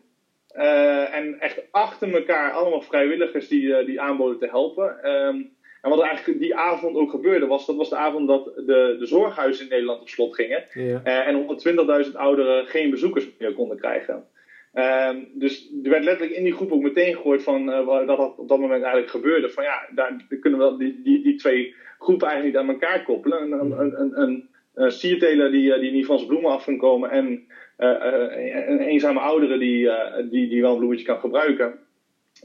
en 1.11 1.39
echt 1.39 1.61
achter 1.71 2.13
elkaar 2.13 2.51
allemaal 2.51 2.81
vrijwilligers 2.81 3.47
die, 3.47 3.85
die 3.85 4.01
aanboden 4.01 4.39
te 4.39 4.47
helpen. 4.47 5.03
Ehm, 5.03 5.41
en 5.81 5.89
wat 5.89 5.99
er 5.99 6.05
eigenlijk 6.05 6.39
die 6.39 6.55
avond 6.55 6.95
ook 6.95 7.09
gebeurde, 7.09 7.47
was 7.47 7.65
dat 7.65 7.75
was 7.75 7.89
de 7.89 7.95
avond 7.95 8.27
dat 8.27 8.45
de, 8.45 8.95
de 8.99 9.05
zorghuizen 9.05 9.63
in 9.63 9.69
Nederland 9.69 10.01
op 10.01 10.09
slot 10.09 10.35
gingen. 10.35 10.63
Ja. 10.73 11.01
Uh, 11.05 11.27
en 11.27 12.05
120.000 12.05 12.11
ouderen 12.13 12.67
geen 12.67 12.89
bezoekers 12.89 13.29
meer 13.39 13.53
konden 13.53 13.77
krijgen. 13.77 14.23
Uh, 14.73 15.09
dus 15.33 15.71
er 15.83 15.89
werd 15.89 16.03
letterlijk 16.03 16.37
in 16.37 16.43
die 16.43 16.53
groep 16.53 16.71
ook 16.71 16.81
meteen 16.81 17.15
gehoord 17.15 17.43
van 17.43 17.69
uh, 17.69 17.87
dat 17.87 18.07
dat 18.07 18.37
op 18.37 18.47
dat 18.47 18.59
moment 18.59 18.81
eigenlijk 18.81 19.11
gebeurde. 19.11 19.49
Van 19.49 19.63
ja, 19.63 19.87
daar 19.95 20.25
kunnen 20.39 20.59
we 20.59 20.77
die, 20.77 21.01
die, 21.03 21.23
die 21.23 21.35
twee 21.35 21.75
groepen 21.99 22.27
eigenlijk 22.27 22.57
niet 22.57 22.69
aan 22.69 22.73
elkaar 22.73 23.03
koppelen. 23.03 23.41
Een, 23.41 23.51
een, 23.51 23.99
een, 24.01 24.21
een, 24.21 24.49
een 24.73 24.91
sierteler 24.91 25.51
die, 25.51 25.79
die 25.79 25.91
niet 25.91 26.05
van 26.05 26.17
zijn 26.17 26.29
bloemen 26.29 26.51
af 26.51 26.65
kan 26.65 26.77
komen 26.77 27.09
en 27.09 27.47
een 27.77 28.79
eenzame 28.79 29.19
ouderen 29.19 29.59
die, 29.59 29.89
die, 30.29 30.49
die 30.49 30.61
wel 30.61 30.71
een 30.71 30.77
bloemetje 30.77 31.05
kan 31.05 31.19
gebruiken. 31.19 31.79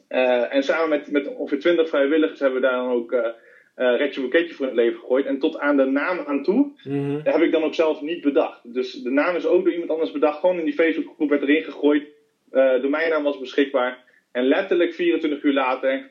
Uh, 0.08 0.54
en 0.54 0.62
samen 0.62 0.88
met, 0.88 1.10
met 1.10 1.34
ongeveer 1.34 1.58
20 1.58 1.88
vrijwilligers 1.88 2.40
hebben 2.40 2.60
we 2.60 2.66
daar 2.66 2.76
dan 2.76 2.90
ook 2.90 3.12
uh, 3.12 3.20
uh, 3.20 3.96
Redje 3.96 4.20
Boeketje 4.20 4.54
voor 4.54 4.66
in 4.66 4.72
het 4.72 4.80
leven 4.80 5.00
gegooid. 5.00 5.26
En 5.26 5.38
tot 5.38 5.58
aan 5.58 5.76
de 5.76 5.84
naam 5.84 6.18
aan 6.26 6.42
toe 6.42 6.72
mm 6.84 7.20
heb 7.24 7.40
ik 7.40 7.52
dan 7.52 7.62
ook 7.62 7.74
zelf 7.74 8.00
niet 8.00 8.20
bedacht. 8.20 8.74
Dus 8.74 8.92
de 8.92 9.10
naam 9.10 9.36
is 9.36 9.46
ook 9.46 9.62
door 9.62 9.72
iemand 9.72 9.90
anders 9.90 10.12
bedacht. 10.12 10.40
Gewoon 10.40 10.58
in 10.58 10.64
die 10.64 10.74
Facebookgroep 10.74 11.28
werd 11.28 11.42
erin 11.42 11.62
gegooid. 11.62 12.06
Uh, 12.52 12.82
domeinnaam 12.82 13.22
was 13.22 13.38
beschikbaar. 13.38 14.04
En 14.32 14.44
letterlijk 14.44 14.94
24 14.94 15.42
uur 15.42 15.52
later 15.52 16.10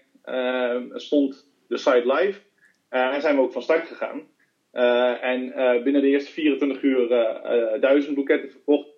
stond 0.93 1.51
de 1.67 1.77
site 1.77 2.13
live. 2.13 2.39
en 2.89 3.21
zijn 3.21 3.35
we 3.35 3.41
ook 3.41 3.51
van 3.51 3.61
start 3.61 3.87
gegaan. 3.87 4.21
en 5.21 5.53
binnen 5.83 6.01
de 6.01 6.07
eerste 6.07 6.31
24 6.31 6.81
uur 6.81 7.07
duizend 7.79 8.15
boeketten 8.15 8.51
verkocht. 8.51 8.89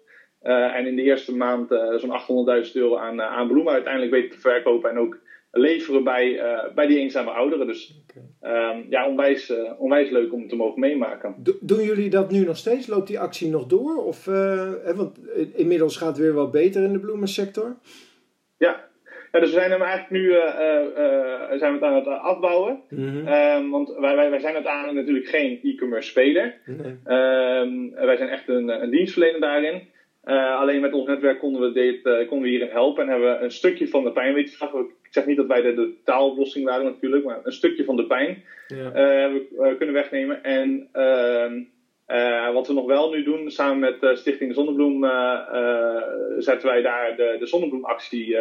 Uh, 0.43 0.75
en 0.75 0.85
in 0.87 0.95
de 0.95 1.01
eerste 1.01 1.35
maand 1.35 1.71
uh, 1.71 1.95
zo'n 1.95 2.65
800.000 2.65 2.71
euro 2.73 2.97
aan, 2.97 3.19
uh, 3.19 3.25
aan 3.25 3.47
bloemen 3.47 3.73
uiteindelijk 3.73 4.11
weten 4.11 4.29
te 4.29 4.39
verkopen 4.39 4.89
en 4.89 4.97
ook 4.97 5.17
leveren 5.51 6.03
bij, 6.03 6.41
bij 6.75 6.87
die 6.87 6.97
eenzame 6.97 7.29
ouderen. 7.29 7.67
Dus 7.67 8.03
okay. 8.03 8.71
um, 8.71 8.85
ja, 8.89 9.07
onwijs, 9.07 9.53
onwijs 9.77 10.09
leuk 10.09 10.33
om 10.33 10.47
te 10.47 10.55
mogen 10.55 10.79
meemaken. 10.79 11.35
Do 11.37 11.53
doen 11.61 11.83
jullie 11.83 12.09
dat 12.09 12.31
nu 12.31 12.45
nog 12.45 12.57
steeds? 12.57 12.87
Loopt 12.87 13.07
die 13.07 13.19
actie 13.19 13.49
nog 13.49 13.65
door? 13.65 14.05
Of, 14.05 14.25
hè, 14.25 14.95
want 14.95 15.19
inmiddels 15.55 15.97
gaat 15.97 16.07
het 16.07 16.17
weer 16.17 16.33
wel 16.33 16.49
beter 16.49 16.83
in 16.83 16.93
de 16.93 16.99
bloemensector. 16.99 17.75
Ja, 18.57 18.89
ja, 19.33 19.39
dus 19.39 19.49
we 19.49 19.59
zijn 19.59 19.71
hem 19.71 19.81
eigenlijk 19.81 20.11
nu 20.11 20.21
uh, 20.21 20.35
uh, 20.35 21.59
zijn 21.59 21.71
we 21.71 21.77
het 21.77 21.83
aan 21.83 21.95
het 21.95 22.07
afbouwen. 22.07 22.81
Mm 22.89 23.09
-hmm. 23.09 23.27
um, 23.27 23.69
want 23.69 23.95
wij, 23.99 24.15
wij, 24.15 24.29
wij 24.29 24.39
zijn 24.39 24.53
uiteindelijk 24.53 24.95
natuurlijk 24.95 25.27
geen 25.27 25.59
e-commerce 25.63 26.09
speler. 26.09 26.57
Nee. 26.65 27.17
Um, 27.17 27.93
wij 27.93 28.17
zijn 28.17 28.29
echt 28.29 28.47
een, 28.47 28.67
een 28.83 28.89
dienstverlener 28.89 29.39
daarin. 29.39 29.81
Uh, 30.25 30.59
alleen 30.59 30.81
met 30.81 30.93
ons 30.93 31.07
netwerk 31.07 31.39
konden 31.39 31.61
we, 31.61 31.71
dit, 31.71 32.05
uh, 32.05 32.17
konden 32.17 32.41
we 32.41 32.47
hierin 32.47 32.69
helpen 32.69 33.03
en 33.03 33.09
hebben 33.09 33.37
we 33.37 33.43
een 33.43 33.51
stukje 33.51 33.87
van 33.87 34.03
de 34.03 34.11
pijn 34.11 34.33
weten 34.33 34.69
Ik 35.03 35.13
zeg 35.13 35.25
niet 35.25 35.37
dat 35.37 35.45
wij 35.45 35.61
de, 35.61 35.73
de 35.73 35.93
taaloplossing 36.03 36.65
waren 36.65 36.85
natuurlijk, 36.85 37.25
maar 37.25 37.39
een 37.43 37.51
stukje 37.51 37.83
van 37.83 37.95
de 37.95 38.05
pijn 38.05 38.43
ja. 38.67 38.85
uh, 38.85 39.33
we, 39.57 39.75
kunnen 39.77 39.95
wegnemen. 39.95 40.43
En 40.43 40.89
ehm, 40.91 41.61
wat 42.53 42.67
we 42.67 42.73
nog 42.73 42.85
wel 42.85 43.11
nu 43.11 43.23
doen, 43.23 43.51
samen 43.51 43.79
met 43.79 44.17
Stichting 44.17 44.53
Zonnebloem, 44.53 45.03
zetten 46.37 46.67
wij 46.69 46.81
daar 46.81 47.15
de, 47.15 47.35
de 47.39 47.45
zonnebloemactie 47.45 48.37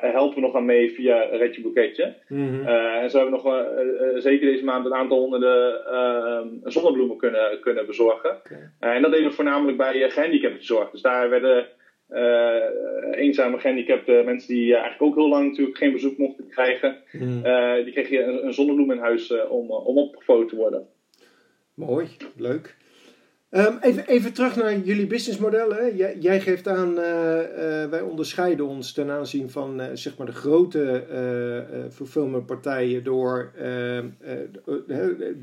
helpen 0.00 0.34
we 0.34 0.40
nog 0.40 0.54
aan 0.54 0.64
mee 0.64 0.92
via 0.92 1.22
Redje 1.22 1.62
Boeketje. 1.62 2.14
Mm 2.28 2.48
-hmm. 2.48 2.66
en 2.66 3.10
zo 3.10 3.18
hebben 3.18 3.42
we 3.42 3.48
nog 3.48 4.22
zeker 4.22 4.50
deze 4.50 4.64
maand 4.64 4.86
een 4.86 4.94
aantal 4.94 5.18
honderden 5.18 5.80
zonnebloemen 6.64 7.16
kunnen, 7.16 7.60
kunnen 7.60 7.86
bezorgen. 7.86 8.30
Okay. 8.30 8.94
en 8.94 9.02
dat 9.02 9.10
deden 9.10 9.28
we 9.28 9.34
voornamelijk 9.34 9.76
bij 9.76 10.10
gehandicaptenzorg. 10.10 10.90
Dus 10.90 11.02
daar 11.02 11.30
werden 11.30 11.66
eenzame 13.10 13.58
gehandicapte 13.58 14.22
mensen 14.24 14.54
die 14.54 14.72
eigenlijk 14.72 15.02
ook 15.02 15.14
heel 15.14 15.28
lang 15.28 15.48
natuurlijk 15.48 15.78
geen 15.78 15.92
bezoek 15.92 16.18
mochten 16.18 16.48
krijgen. 16.48 16.96
Mm. 17.12 17.42
die 17.84 17.92
kregen 17.92 18.28
een, 18.28 18.46
een 18.46 18.54
zonnebloem 18.54 18.92
in 18.92 18.98
huis 18.98 19.46
om, 19.48 19.70
om 19.70 20.10
te 20.26 20.56
worden. 20.56 20.88
Mooi, 21.74 22.08
leuk. 22.36 22.76
Ehm, 23.52 23.76
even, 23.80 24.06
even 24.06 24.32
terug 24.32 24.56
naar 24.56 24.76
jullie 24.76 25.06
businessmodellen. 25.06 25.96
Jij, 25.96 26.16
jij 26.18 26.40
geeft 26.40 26.68
aan, 26.68 26.90
uh, 26.90 27.84
wij 27.90 28.00
onderscheiden 28.00 28.66
ons 28.66 28.92
ten 28.92 29.10
aanzien 29.10 29.50
van 29.50 29.82
zeg 29.92 30.16
maar 30.16 30.26
de 30.26 30.32
grote 30.32 31.04
fulfillmentpartijen 31.90 33.04
door 33.04 33.52
ehm, 33.58 34.08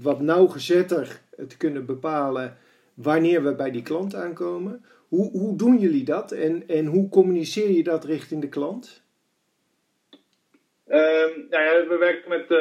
wat 0.02 0.22
nauwgezetter 0.22 1.22
te 1.48 1.58
kunnen 1.58 1.86
bepalen 1.86 2.58
wanneer 2.94 3.44
we 3.44 3.56
bij 3.56 3.72
die 3.72 3.84
klant 3.84 4.16
aankomen. 4.16 4.86
Hoe, 5.08 5.32
hoe 5.32 5.58
doen 5.58 5.78
jullie 5.78 6.06
dat 6.06 6.32
en, 6.32 6.64
en 6.68 6.86
hoe 6.86 7.10
communiceer 7.10 7.72
je 7.72 7.84
dat 7.84 8.06
richting 8.06 8.42
de 8.42 8.50
klant? 8.50 9.04
Um, 10.88 11.48
nou 11.50 11.64
ja, 11.64 11.88
we 11.88 11.98
werken 12.00 12.30
met 12.30 12.52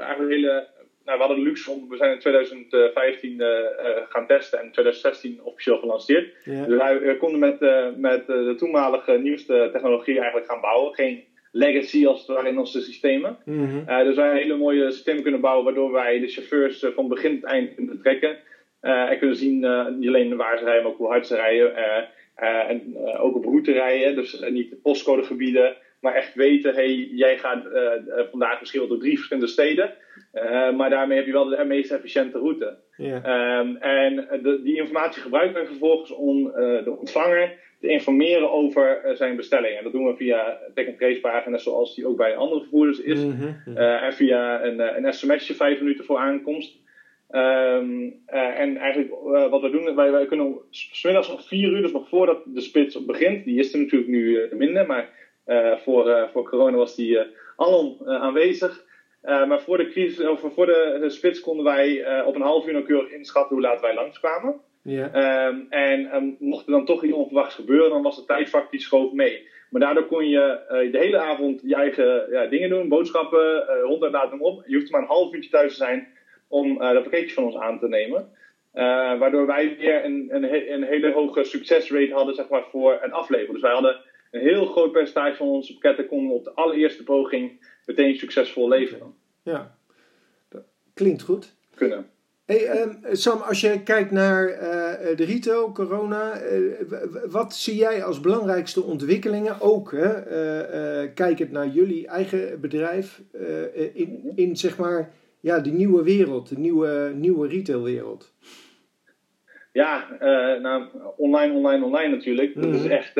eigenlijk 0.00 0.30
hele 0.30 0.74
nou, 1.06 1.18
we 1.18 1.24
hadden 1.24 1.44
de 1.44 1.48
luxe 1.48 1.70
om, 1.70 1.88
we 1.88 1.96
zijn 1.96 2.12
in 2.12 2.18
2015 2.18 3.30
uh, 3.30 3.46
uh, 3.46 3.62
gaan 4.08 4.26
testen 4.26 4.58
en 4.58 4.64
in 4.64 4.72
2016 4.72 5.40
officieel 5.42 5.78
gelanceerd. 5.78 6.34
Dus 6.44 6.76
wij 6.76 7.16
konden 7.16 7.38
met, 7.38 7.62
uh, 7.62 7.86
met 7.96 8.26
de 8.26 8.54
toenmalige 8.56 9.12
nieuwste 9.12 9.68
technologie 9.72 10.18
eigenlijk 10.18 10.50
gaan 10.50 10.60
bouwen. 10.60 10.94
Geen 10.94 11.24
legacy 11.52 12.06
als 12.06 12.18
het 12.18 12.36
ware 12.36 12.48
in 12.48 12.58
onze 12.58 12.80
systemen. 12.80 13.36
Mm 13.44 13.68
-hmm. 13.68 14.04
dus 14.04 14.16
wij 14.16 14.38
hele 14.38 14.56
mooie 14.56 14.90
systemen 14.90 15.22
kunnen 15.22 15.40
bouwen 15.40 15.64
waardoor 15.64 15.92
wij 15.92 16.20
de 16.20 16.28
chauffeurs 16.28 16.86
van 16.94 17.08
begin 17.08 17.40
tot 17.40 17.50
eind 17.50 17.74
kunnen 17.74 18.00
trekken. 18.02 18.36
en 18.80 19.18
kunnen 19.18 19.36
zien 19.36 19.58
niet 19.98 20.08
alleen 20.08 20.36
waar 20.36 20.58
ze 20.58 20.64
rijden, 20.64 20.82
maar 20.82 20.92
ook 20.92 20.98
hoe 20.98 21.08
hard 21.08 21.26
ze 21.26 21.34
rijden. 21.34 21.74
en 22.68 22.96
ook 23.18 23.36
op 23.36 23.44
route 23.44 23.72
rijden, 23.72 24.14
dus 24.14 24.40
niet 24.50 24.82
postcodegebieden 24.82 25.76
maar 26.00 26.14
echt 26.14 26.34
weten, 26.34 26.74
hey, 26.74 26.94
jij 26.94 27.38
gaat 27.38 27.64
vandaag 28.30 28.60
misschien 28.60 28.88
door 28.88 28.98
drie 28.98 29.16
verschillende 29.16 29.48
steden. 29.48 29.94
Uh, 30.34 30.76
maar 30.76 30.90
daarmee 30.90 31.16
heb 31.16 31.26
je 31.26 31.32
wel 31.32 31.48
de 31.48 31.64
meest 31.64 31.92
efficiënte 31.92 32.38
route. 32.38 32.76
Yeah. 32.96 33.60
Um, 33.60 33.76
en 33.76 34.16
de, 34.42 34.60
die 34.62 34.76
informatie 34.76 35.22
gebruiken 35.22 35.54
wij 35.54 35.66
vervolgens 35.66 36.10
om 36.10 36.46
uh, 36.46 36.54
de 36.84 36.96
ontvanger 36.98 37.52
te 37.80 37.88
informeren 37.88 38.50
over 38.50 39.02
uh, 39.04 39.14
zijn 39.14 39.36
bestelling. 39.36 39.76
En 39.76 39.84
dat 39.84 39.92
doen 39.92 40.06
we 40.06 40.16
via 40.16 40.58
tech 40.74 40.86
and 40.86 40.98
trace 40.98 41.20
pagina's 41.20 41.62
zoals 41.62 41.94
die 41.94 42.06
ook 42.06 42.16
bij 42.16 42.36
andere 42.36 42.60
vervoerders 42.60 43.00
is. 43.00 43.24
Mm 43.24 43.38
-hmm. 43.64 43.76
en 43.76 44.12
via 44.12 44.64
een, 44.64 45.04
een 45.04 45.12
sms'je 45.12 45.54
vijf 45.54 45.80
minuten 45.80 46.04
voor 46.04 46.18
aankomst. 46.18 46.84
Um, 47.30 48.14
en 48.26 48.76
eigenlijk 48.76 49.10
wat 49.50 49.60
we 49.60 49.70
doen, 49.70 49.94
wij, 49.94 50.10
wij 50.10 50.26
kunnen 50.26 50.54
smiddags 50.70 51.30
om 51.30 51.38
vier 51.38 51.70
uur, 51.70 51.82
dus 51.82 51.92
nog 51.92 52.08
voordat 52.08 52.42
de 52.46 52.60
spits 52.60 53.04
begint. 53.04 53.44
Die 53.44 53.58
is 53.58 53.72
er 53.72 53.78
natuurlijk 53.78 54.10
nu 54.10 54.48
minder, 54.50 54.86
maar 54.86 55.08
voor, 55.84 56.28
voor 56.32 56.48
corona 56.48 56.76
was 56.76 56.94
die 56.94 57.18
alom 57.56 57.96
aanwezig. 58.04 58.84
Uh, 59.26 59.46
maar 59.46 59.60
voor 59.60 59.76
de, 59.76 59.88
crisis, 59.88 60.26
of 60.26 60.40
voor 60.54 60.66
de, 60.66 60.98
de 61.00 61.10
spits 61.10 61.40
konden 61.40 61.64
wij 61.64 61.88
uh, 61.88 62.26
op 62.26 62.34
een 62.34 62.40
half 62.40 62.66
uur 62.66 62.72
nauwkeurig 62.72 63.10
inschatten 63.10 63.56
hoe 63.56 63.64
laat 63.64 63.80
wij 63.80 63.94
langskwamen. 63.94 64.60
Yeah. 64.82 65.46
Um, 65.46 65.66
en 65.70 66.14
um, 66.16 66.36
mocht 66.38 66.66
er 66.66 66.72
dan 66.72 66.84
toch 66.84 67.04
iets 67.04 67.14
onverwachts 67.14 67.54
gebeuren, 67.54 67.90
dan 67.90 68.02
was 68.02 68.16
de 68.16 68.24
tijdfactor 68.24 68.70
die 68.70 68.80
schoof 68.80 69.12
mee. 69.12 69.48
Maar 69.70 69.80
daardoor 69.80 70.06
kon 70.06 70.28
je 70.28 70.60
uh, 70.70 70.92
de 70.92 70.98
hele 70.98 71.18
avond 71.18 71.60
je 71.64 71.74
eigen 71.74 72.30
ja, 72.30 72.46
dingen 72.46 72.68
doen, 72.68 72.88
boodschappen, 72.88 73.56
uh, 73.56 73.84
hond 73.84 74.02
en 74.02 74.10
laat 74.10 74.30
hem 74.30 74.42
op. 74.42 74.62
Je 74.66 74.76
hoeft 74.76 74.90
maar 74.90 75.00
een 75.00 75.06
half 75.06 75.34
uurtje 75.34 75.50
thuis 75.50 75.70
te 75.70 75.84
zijn 75.84 76.08
om 76.48 76.78
dat 76.78 77.02
pakketje 77.02 77.34
van 77.34 77.44
ons 77.44 77.56
aan 77.56 77.78
te 77.78 77.88
nemen. 77.88 78.30
waardoor 79.18 79.46
wij 79.46 79.76
weer 79.78 80.04
een, 80.04 80.28
een, 80.30 80.72
een, 80.72 80.82
hele 80.82 81.12
hoge 81.12 81.44
succesrate 81.44 82.12
hadden 82.12 82.34
zeg 82.34 82.48
maar, 82.48 82.64
voor 82.70 82.98
het 83.00 83.12
afleveren. 83.12 83.52
Dus 83.52 83.62
wij 83.62 83.72
hadden 83.72 83.96
een 84.30 84.40
heel 84.40 84.66
groot 84.66 84.92
percentage 84.92 85.36
van 85.36 85.48
onze 85.48 85.72
pakketten 85.72 86.06
konden 86.06 86.36
op 86.36 86.44
de 86.44 86.52
allereerste 86.52 87.02
poging 87.02 87.66
meteen 87.86 88.16
succesvol 88.16 88.68
leveren. 88.68 89.14
Ja, 89.42 89.78
dat 90.48 90.64
klinkt 90.94 91.22
goed. 91.22 91.54
Kunnen. 91.74 92.10
Hey, 92.46 92.80
um, 92.82 92.98
Sam, 93.12 93.40
als 93.40 93.60
je 93.60 93.82
kijkt 93.82 94.10
naar 94.10 94.48
uh, 94.48 94.60
de 95.16 95.24
retail, 95.24 95.72
corona, 95.72 96.42
uh, 96.42 96.72
wat 97.28 97.54
zie 97.54 97.76
jij 97.76 98.04
als 98.04 98.20
belangrijkste 98.20 98.82
ontwikkelingen? 98.82 99.60
Ook 99.60 99.92
hè, 99.92 100.16
uh, 101.04 101.10
kijkend 101.14 101.50
naar 101.50 101.68
jullie 101.68 102.06
eigen 102.06 102.60
bedrijf 102.60 103.22
in, 103.94 104.32
in 104.34 104.56
zeg 104.56 104.78
maar, 104.78 105.12
ja, 105.40 105.58
die 105.58 105.72
nieuwe 105.72 106.02
wereld, 106.02 106.48
de 106.48 106.58
nieuwe, 106.58 107.12
nieuwe 107.14 107.48
retailwereld. 107.48 108.32
Ja, 109.72 110.06
nou, 110.62 110.84
online, 111.16 111.54
online, 111.54 111.84
online 111.84 112.14
natuurlijk. 112.14 112.54
Mm 112.54 112.62
-hmm. 112.62 112.72
Dat 112.72 112.80
is 112.80 112.86
mhm. 112.86 112.94
echt 112.94 113.14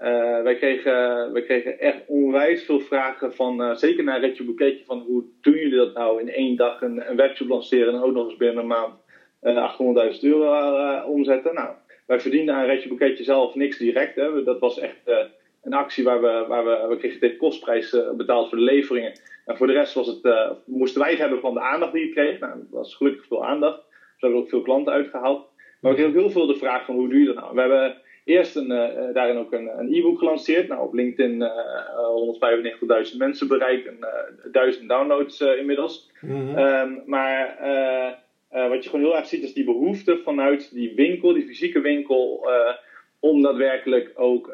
uh, 0.00 0.42
wij, 0.42 0.56
kregen, 0.56 1.32
wij 1.32 1.42
kregen 1.42 1.78
echt 1.78 2.02
onwijs 2.06 2.64
veel 2.64 2.80
vragen 2.80 3.34
van, 3.34 3.62
uh, 3.62 3.74
zeker 3.74 4.04
naar 4.04 4.20
Redje 4.20 4.44
Boeketje, 4.44 4.84
van 4.84 4.98
hoe 4.98 5.24
doen 5.40 5.54
jullie 5.54 5.76
dat 5.76 5.94
nou 5.94 6.20
in 6.20 6.28
één 6.28 6.56
dag 6.56 6.82
een, 6.82 7.10
een 7.10 7.16
webshop 7.16 7.48
lanceren 7.48 7.94
en 7.94 8.02
ook 8.02 8.12
nog 8.12 8.24
eens 8.24 8.36
binnen 8.36 8.62
een 8.62 8.68
maand 8.68 8.94
uh, 9.42 9.56
eh, 9.56 10.12
800.000 10.14 10.20
euro 10.20 11.00
omzetten. 11.00 11.54
Nou, 11.54 11.68
wij 12.06 12.20
verdienden 12.20 12.54
aan 12.54 12.88
Boeketje 12.88 13.24
zelf 13.24 13.54
niks 13.54 13.78
direct. 13.78 14.16
Hè. 14.16 14.44
Dat 14.44 14.58
was 14.58 14.78
echt 14.78 15.28
een 15.62 15.72
actie 15.72 16.04
waar 16.04 16.20
we, 16.20 16.44
waar 16.48 16.64
we, 16.64 16.86
we 16.88 16.96
kregen 16.96 17.20
de 17.20 17.36
kostprijs 17.36 17.96
betaald 18.16 18.48
voor 18.48 18.58
de 18.58 18.64
leveringen. 18.64 19.12
En 19.46 19.56
voor 19.56 19.66
de 19.66 19.72
rest 19.72 19.94
was 19.94 20.06
het, 20.06 20.52
moesten 20.66 21.00
wij 21.00 21.10
het 21.10 21.18
hebben 21.18 21.40
van 21.40 21.54
de 21.54 21.60
aandacht 21.60 21.92
die 21.92 22.06
je 22.06 22.12
kreeg. 22.12 22.38
Nou, 22.38 22.52
dat 22.56 22.70
was 22.70 22.94
gelukkig 22.94 23.26
veel 23.26 23.44
aandacht. 23.44 23.78
Dus 23.78 24.20
we 24.20 24.26
hebben 24.26 24.40
ook 24.40 24.48
veel 24.48 24.62
klanten 24.62 24.92
uitgehaald. 24.92 25.48
Maar 25.80 25.92
we 25.92 25.96
kregen 25.96 26.14
ook 26.14 26.20
heel 26.20 26.30
veel 26.30 26.46
de 26.46 26.58
vraag 26.58 26.84
van 26.84 26.94
hoe 26.94 27.08
doe 27.08 27.18
je 27.18 27.26
dat 27.26 27.34
nou? 27.34 27.54
We 27.54 27.60
hebben 27.60 27.96
eerst 28.30 28.56
een, 28.56 28.70
uh, 28.70 29.14
daarin 29.14 29.36
ook 29.36 29.52
een 29.52 29.94
e-book 29.94 30.18
gelanceerd. 30.18 30.68
Nou, 30.68 30.82
op 30.82 30.94
LinkedIn 30.94 31.40
uh, 31.40 33.10
195.000 33.12 33.16
mensen 33.16 33.48
bereikt 33.48 33.86
en 33.86 33.96
uh, 34.00 34.52
1000 34.52 34.88
downloads 34.88 35.40
inmiddels. 35.40 36.10
Mm 36.20 36.30
-hmm. 36.30 37.02
maar 37.06 37.58
wat 38.68 38.84
je 38.84 38.90
gewoon 38.90 39.04
heel 39.04 39.16
erg 39.16 39.26
ziet 39.26 39.42
is 39.42 39.52
die 39.52 39.64
behoefte 39.64 40.20
vanuit 40.24 40.74
die 40.74 40.94
winkel, 40.94 41.32
die 41.32 41.46
fysieke 41.46 41.80
winkel, 41.80 42.48
om 43.20 43.42
daadwerkelijk 43.42 44.12
ook 44.14 44.48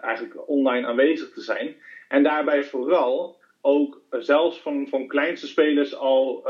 eigenlijk 0.00 0.48
online 0.48 0.86
aanwezig 0.86 1.32
te 1.32 1.40
zijn. 1.40 1.74
En 2.08 2.22
daarbij 2.22 2.64
vooral 2.64 3.36
ook 3.60 4.02
zelfs 4.10 4.60
van, 4.60 4.88
van 4.88 5.06
kleinste 5.06 5.46
spelers 5.46 5.96
al 5.96 6.42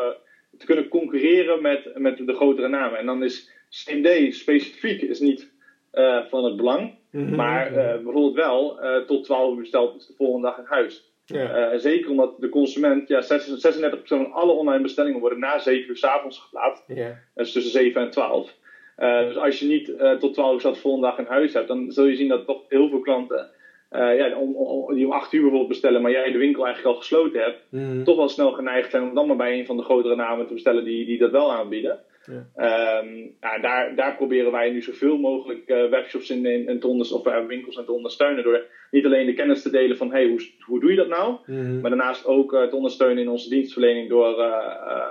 te 0.58 0.66
kunnen 0.66 0.88
concurreren 0.88 1.62
met, 1.62 1.90
met 1.94 2.16
de 2.16 2.34
grotere 2.34 2.68
namen. 2.68 2.98
En 2.98 3.06
dan 3.06 3.24
is 3.24 3.50
CMD 3.68 4.34
specifiek 4.34 5.02
is 5.02 5.20
niet 5.20 5.51
uh, 5.92 6.18
van 6.28 6.44
het 6.44 6.56
belang. 6.56 6.94
Mhm. 7.10 7.34
Maar 7.34 7.70
uh, 7.70 7.74
bijvoorbeeld 7.74 8.34
wel 8.34 8.84
uh, 8.84 8.96
tot 8.96 9.24
12 9.24 9.50
uur 9.50 9.60
besteld 9.60 9.96
is 9.96 10.06
de 10.06 10.14
volgende 10.16 10.46
dag 10.46 10.58
in 10.58 10.64
huis. 10.64 11.10
Ja. 11.24 11.78
zeker 11.78 12.10
omdat 12.10 12.34
de 12.40 12.48
consument, 12.48 13.08
ja, 13.08 13.22
36% 13.22 14.02
van 14.02 14.32
alle 14.32 14.52
online 14.52 14.82
bestellingen 14.82 15.20
worden 15.20 15.38
na 15.38 15.58
7 15.58 15.88
uur 15.88 15.96
s 15.96 16.04
avonds 16.04 16.38
geplaatst. 16.38 16.84
Ja. 16.86 17.18
Dus 17.34 17.52
tussen 17.52 17.72
7 17.72 18.00
en 18.00 18.10
12. 18.10 18.54
dus 18.96 19.36
als 19.36 19.58
je 19.58 19.66
niet 19.66 19.92
tot 20.20 20.34
12 20.34 20.64
uur 20.64 20.72
de 20.72 20.78
volgende 20.78 21.06
dag 21.06 21.18
in 21.18 21.24
huis 21.24 21.52
hebt, 21.52 21.68
dan 21.68 21.92
zul 21.92 22.04
je 22.04 22.16
zien 22.16 22.28
dat 22.28 22.46
toch 22.46 22.62
heel 22.68 22.88
veel 22.88 23.00
klanten 23.00 23.50
ja, 23.90 24.36
om, 24.36 24.54
om, 24.54 24.94
die 24.94 25.06
om 25.06 25.12
8 25.12 25.32
uur 25.32 25.40
bijvoorbeeld 25.40 25.68
bestellen, 25.68 26.02
maar 26.02 26.10
jij 26.10 26.32
de 26.32 26.38
winkel 26.38 26.64
eigenlijk 26.64 26.94
al 26.94 27.00
gesloten 27.00 27.40
hebt, 27.40 27.62
mm. 27.70 28.04
toch 28.04 28.16
wel 28.16 28.28
snel 28.28 28.52
geneigd 28.52 28.90
zijn 28.90 29.02
om 29.02 29.14
dan 29.14 29.26
maar 29.26 29.36
bij 29.36 29.58
een 29.58 29.66
van 29.66 29.76
de 29.76 29.82
grotere 29.82 30.16
namen 30.16 30.46
te 30.46 30.52
bestellen 30.54 30.84
die, 30.84 31.06
die 31.06 31.18
dat 31.18 31.30
wel 31.30 31.52
aanbieden. 31.52 32.00
Ja. 32.26 33.00
Um, 33.00 33.36
daar, 33.40 33.94
daar 33.94 34.16
proberen 34.16 34.52
wij 34.52 34.70
nu 34.70 34.82
zoveel 34.82 35.18
mogelijk 35.18 35.68
uh, 35.68 35.88
webshops 35.88 36.30
in, 36.30 36.46
in, 36.46 36.68
in 36.68 36.80
te 36.80 36.86
of 36.86 37.26
uh, 37.26 37.46
winkels 37.46 37.76
in 37.76 37.84
te 37.84 37.92
ondersteunen. 37.92 38.44
Door 38.44 38.66
niet 38.90 39.04
alleen 39.04 39.26
de 39.26 39.34
kennis 39.34 39.62
te 39.62 39.70
delen 39.70 39.96
van 39.96 40.10
hey, 40.10 40.28
hoe, 40.28 40.50
hoe 40.58 40.80
doe 40.80 40.90
je 40.90 40.96
dat 40.96 41.08
nou? 41.08 41.36
Mm-hmm. 41.46 41.80
Maar 41.80 41.90
daarnaast 41.90 42.26
ook 42.26 42.52
uh, 42.52 42.62
te 42.62 42.76
ondersteunen 42.76 43.22
in 43.22 43.28
onze 43.28 43.48
dienstverlening 43.48 44.08
door, 44.08 44.36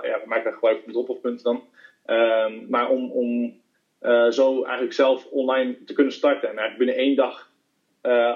ja, 0.02 0.20
we 0.22 0.26
maken 0.26 0.44
daar 0.44 0.52
gebruik 0.52 0.82
van 0.82 0.92
drop-off 0.92 1.42
dan. 1.42 1.62
Um, 2.06 2.66
maar 2.68 2.90
om, 2.90 3.10
om 3.10 3.60
zo 4.30 4.62
eigenlijk 4.62 4.92
zelf 4.92 5.26
online 5.30 5.84
te 5.84 5.94
kunnen 5.94 6.12
starten 6.12 6.48
en 6.48 6.58
eigenlijk 6.58 6.78
binnen 6.78 7.04
één 7.04 7.16
dag 7.16 7.50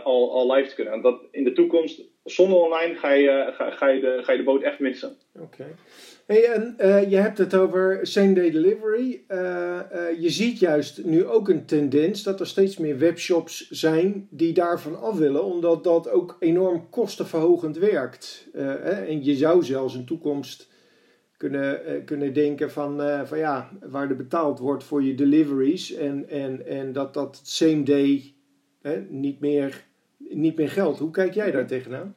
al, 0.04 0.32
al 0.32 0.52
live 0.52 0.68
te 0.68 0.74
kunnen. 0.74 0.94
En 0.94 1.00
dat 1.00 1.22
in 1.30 1.44
de 1.44 1.52
toekomst, 1.52 2.14
zonder 2.26 2.58
online, 2.58 2.94
ga 2.94 3.12
je, 3.12 3.52
ga, 3.52 3.70
ga 3.70 3.88
je, 3.88 4.00
de, 4.00 4.20
ga 4.22 4.32
je 4.32 4.38
de 4.38 4.44
boot 4.44 4.62
echt 4.62 4.78
missen. 4.78 5.16
Oké. 5.40 5.66
Hey, 6.26 6.44
en 6.44 6.74
uh, 6.78 7.10
je 7.10 7.16
hebt 7.16 7.38
het 7.38 7.54
over 7.54 7.98
same-day 8.02 8.50
delivery. 8.50 9.24
Uh, 9.28 9.80
je 10.18 10.30
ziet 10.30 10.58
juist 10.58 11.04
nu 11.04 11.26
ook 11.26 11.48
een 11.48 11.66
tendens 11.66 12.22
dat 12.22 12.40
er 12.40 12.46
steeds 12.46 12.76
meer 12.76 12.98
webshops 12.98 13.70
zijn 13.70 14.28
die 14.30 14.52
daarvan 14.52 15.00
af 15.00 15.18
willen, 15.18 15.44
omdat 15.44 15.84
dat 15.84 16.10
ook 16.10 16.36
enorm 16.40 16.90
kostenverhogend 16.90 17.78
werkt. 17.78 18.48
En 19.06 19.24
je 19.24 19.34
zou 19.34 19.62
zelfs 19.62 19.94
in 19.94 20.06
toekomst 20.06 20.70
kunnen, 21.36 22.04
kunnen 22.04 22.32
denken 22.32 22.70
van, 22.70 23.00
van 23.26 23.38
ja, 23.38 23.70
waar 23.80 24.10
er 24.10 24.16
betaald 24.16 24.58
wordt 24.58 24.84
voor 24.84 25.02
je 25.02 25.14
deliveries 25.14 25.94
en, 25.94 26.28
en, 26.28 26.66
en 26.66 26.92
dat 26.92 27.14
dat 27.14 27.40
same-day 27.42 28.34
niet, 29.08 29.40
meer, 29.40 29.85
niet 30.30 30.56
meer 30.56 30.68
geldt. 30.68 30.98
Hoe 30.98 31.10
kijk 31.10 31.34
jij 31.34 31.50
daar 31.50 31.66
tegenaan? 31.66 32.14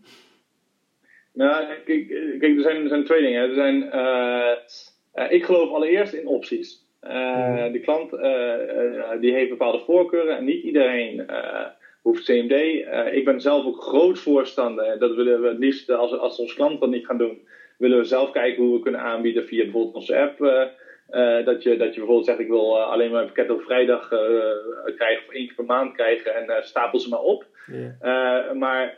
Nou, 1.33 1.65
kijk, 1.85 2.07
kijk 2.39 2.55
er, 2.55 2.61
zijn, 2.61 2.81
er 2.83 2.87
zijn 2.87 3.05
twee 3.05 3.21
dingen. 3.21 3.49
Er 3.49 3.53
zijn, 3.53 3.83
uh, 5.15 5.31
ik 5.31 5.45
geloof 5.45 5.71
allereerst 5.71 6.13
in 6.13 6.27
opties. 6.27 6.87
Uh, 7.03 7.71
De 7.71 7.79
klant 7.79 8.11
die 9.21 9.33
heeft 9.33 9.49
bepaalde 9.49 9.79
voorkeuren 9.79 10.37
en 10.37 10.45
niet 10.45 10.63
iedereen 10.63 11.25
hoeft 12.01 12.23
CMD. 12.23 12.51
ik 13.13 13.25
ben 13.25 13.41
zelf 13.41 13.65
ook 13.65 13.83
groot 13.83 14.19
voorstander. 14.19 14.99
Dat 14.99 15.15
willen 15.15 15.41
we 15.41 15.47
het 15.47 15.57
liefst, 15.57 15.89
als, 15.89 16.17
als 16.17 16.39
onze 16.39 16.55
klant 16.55 16.79
dat 16.79 16.89
niet 16.89 17.05
gaan 17.05 17.17
doen, 17.17 17.47
willen 17.77 17.97
we 17.97 18.03
zelf 18.03 18.31
kijken 18.31 18.63
hoe 18.63 18.75
we 18.75 18.81
kunnen 18.81 19.01
aanbieden 19.01 19.45
via 19.45 19.63
bijvoorbeeld 19.63 19.95
onze 19.95 20.17
app. 20.17 20.39
Dat, 21.45 21.63
je, 21.63 21.77
dat 21.77 21.93
je 21.93 21.99
bijvoorbeeld 21.99 22.25
zegt: 22.25 22.39
Ik 22.39 22.47
wil 22.47 22.81
alleen 22.81 23.11
maar 23.11 23.21
een 23.21 23.27
pakket 23.27 23.49
op 23.49 23.61
vrijdag 23.61 24.07
krijgen 24.95 25.27
of 25.27 25.33
één 25.33 25.45
keer 25.45 25.55
per 25.55 25.65
maand 25.65 25.93
krijgen 25.93 26.35
en 26.35 26.63
stapel 26.63 26.99
ze 26.99 27.09
maar 27.09 27.21
op. 27.21 27.45
maar 28.53 28.95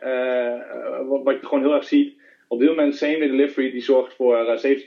wat 1.23 1.39
je 1.39 1.45
gewoon 1.45 1.63
heel 1.63 1.73
erg 1.73 1.83
ziet, 1.83 2.19
op 2.51 2.59
dit 2.59 2.69
moment 2.69 2.95
same 2.95 3.19
delivery 3.19 3.71
die 3.71 3.81
zorgt 3.81 4.13
voor 4.13 4.49
uh, 4.49 4.55
7 4.55 4.85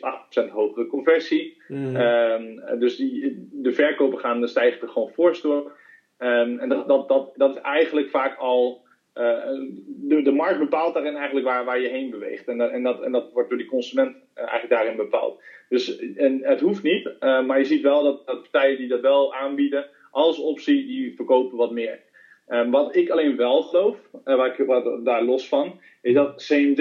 8% 0.48 0.50
hogere 0.50 0.86
conversie. 0.86 1.62
Mm. 1.68 1.96
Um, 1.96 2.78
dus 2.78 2.96
die, 2.96 3.48
de 3.52 3.72
verkopen 3.72 4.18
gaan 4.18 4.48
stijgen 4.48 4.80
er 4.80 4.88
gewoon 4.88 5.12
door. 5.42 5.72
Um, 6.18 6.58
en 6.58 6.68
dat, 6.68 6.88
dat, 6.88 7.08
dat, 7.08 7.32
dat 7.36 7.56
is 7.56 7.62
eigenlijk 7.62 8.10
vaak 8.10 8.38
al. 8.38 8.83
Uh, 9.18 9.44
de, 9.86 10.22
de 10.22 10.32
markt 10.32 10.58
bepaalt 10.58 10.94
daarin 10.94 11.16
eigenlijk 11.16 11.46
waar, 11.46 11.64
waar 11.64 11.80
je 11.80 11.88
heen 11.88 12.10
beweegt. 12.10 12.48
En, 12.48 12.60
en, 12.72 12.82
dat, 12.82 13.02
en 13.02 13.12
dat 13.12 13.32
wordt 13.32 13.48
door 13.48 13.58
die 13.58 13.66
consument 13.66 14.16
uh, 14.16 14.22
eigenlijk 14.34 14.70
daarin 14.70 14.96
bepaald. 14.96 15.42
Dus 15.68 15.98
en 15.98 16.40
het 16.42 16.60
hoeft 16.60 16.82
niet, 16.82 17.06
uh, 17.06 17.46
maar 17.46 17.58
je 17.58 17.64
ziet 17.64 17.82
wel 17.82 18.02
dat, 18.02 18.26
dat, 18.26 18.40
partijen 18.50 18.78
die 18.78 18.88
dat 18.88 19.00
wel 19.00 19.34
aanbieden, 19.34 19.86
als 20.10 20.38
optie, 20.38 20.86
die 20.86 21.14
verkopen 21.14 21.58
wat 21.58 21.70
meer. 21.70 22.00
Um, 22.48 22.70
wat 22.70 22.96
ik 22.96 23.10
alleen 23.10 23.36
wel 23.36 23.62
geloof, 23.62 23.96
waar 24.24 24.60
ik 24.60 24.66
wat, 24.66 25.04
daar 25.04 25.22
los 25.22 25.48
van, 25.48 25.80
is 26.02 26.14
dat 26.14 26.44
CMD 26.46 26.78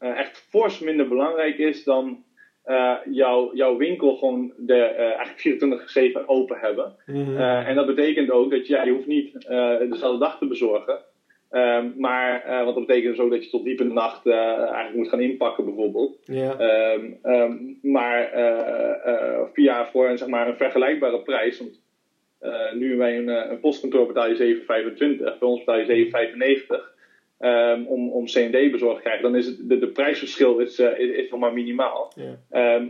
uh, 0.00 0.18
echt 0.18 0.46
fors 0.50 0.78
minder 0.78 1.08
belangrijk 1.08 1.58
is 1.58 1.84
dan 1.84 2.24
uh, 2.66 2.96
jouw, 3.10 3.54
jouw 3.54 3.76
winkel 3.76 4.16
gewoon 4.16 4.52
de, 4.56 4.74
uh, 4.74 5.16
eigenlijk 5.16 6.22
24-7 6.22 6.26
open 6.26 6.58
hebben. 6.58 6.96
Mm 7.06 7.36
en 7.36 7.74
dat 7.74 7.86
betekent 7.86 8.30
ook 8.30 8.50
dat 8.50 8.66
ja, 8.66 8.84
je 8.84 8.90
hoeft 8.90 9.06
niet 9.06 9.32
dezelfde 9.88 10.18
dag 10.18 10.38
te 10.38 10.46
bezorgen. 10.46 10.98
Um, 11.56 11.94
maar 11.96 12.44
wat 12.64 12.74
dat 12.74 12.86
betekent 12.86 13.16
dus 13.16 13.24
ook 13.24 13.30
dat 13.30 13.44
je 13.44 13.50
tot 13.50 13.64
diep 13.64 13.80
in 13.80 13.88
de 13.88 13.94
nacht 13.94 14.26
eigenlijk 14.26 14.94
moet 14.94 15.08
gaan 15.08 15.20
inpakken 15.20 15.64
bijvoorbeeld. 15.64 16.18
Yeah. 16.24 16.94
Um, 16.94 17.18
um, 17.22 17.78
maar 17.82 18.30
via 19.52 19.88
voor 19.90 20.08
een, 20.08 20.18
zeg 20.18 20.28
maar, 20.28 20.48
een 20.48 20.56
vergelijkbare 20.56 21.22
prijs. 21.22 21.58
Want 21.58 21.80
nu 22.74 22.96
bij 22.96 23.18
een, 23.18 23.28
een 23.28 23.60
postkantoor 23.60 24.06
betaal 24.06 24.28
je 24.28 24.56
7,25. 24.56 24.66
Bij 25.18 25.36
ons 25.40 25.64
betaal 25.64 25.78
je 25.78 26.10
7,95. 26.90 26.96
Um, 27.40 27.86
om, 27.86 28.10
om 28.10 28.24
CND 28.24 28.70
bezorgd 28.70 28.96
te 28.96 29.02
krijgen, 29.02 29.22
dan 29.22 29.36
is 29.36 29.46
het, 29.46 29.68
de, 29.68 29.78
de 29.78 29.88
prijsverschil 29.88 30.58
is, 30.58 30.80
uh, 30.80 30.98
is, 30.98 31.30
nog 31.30 31.40
maar 31.40 31.52
minimaal. 31.52 32.12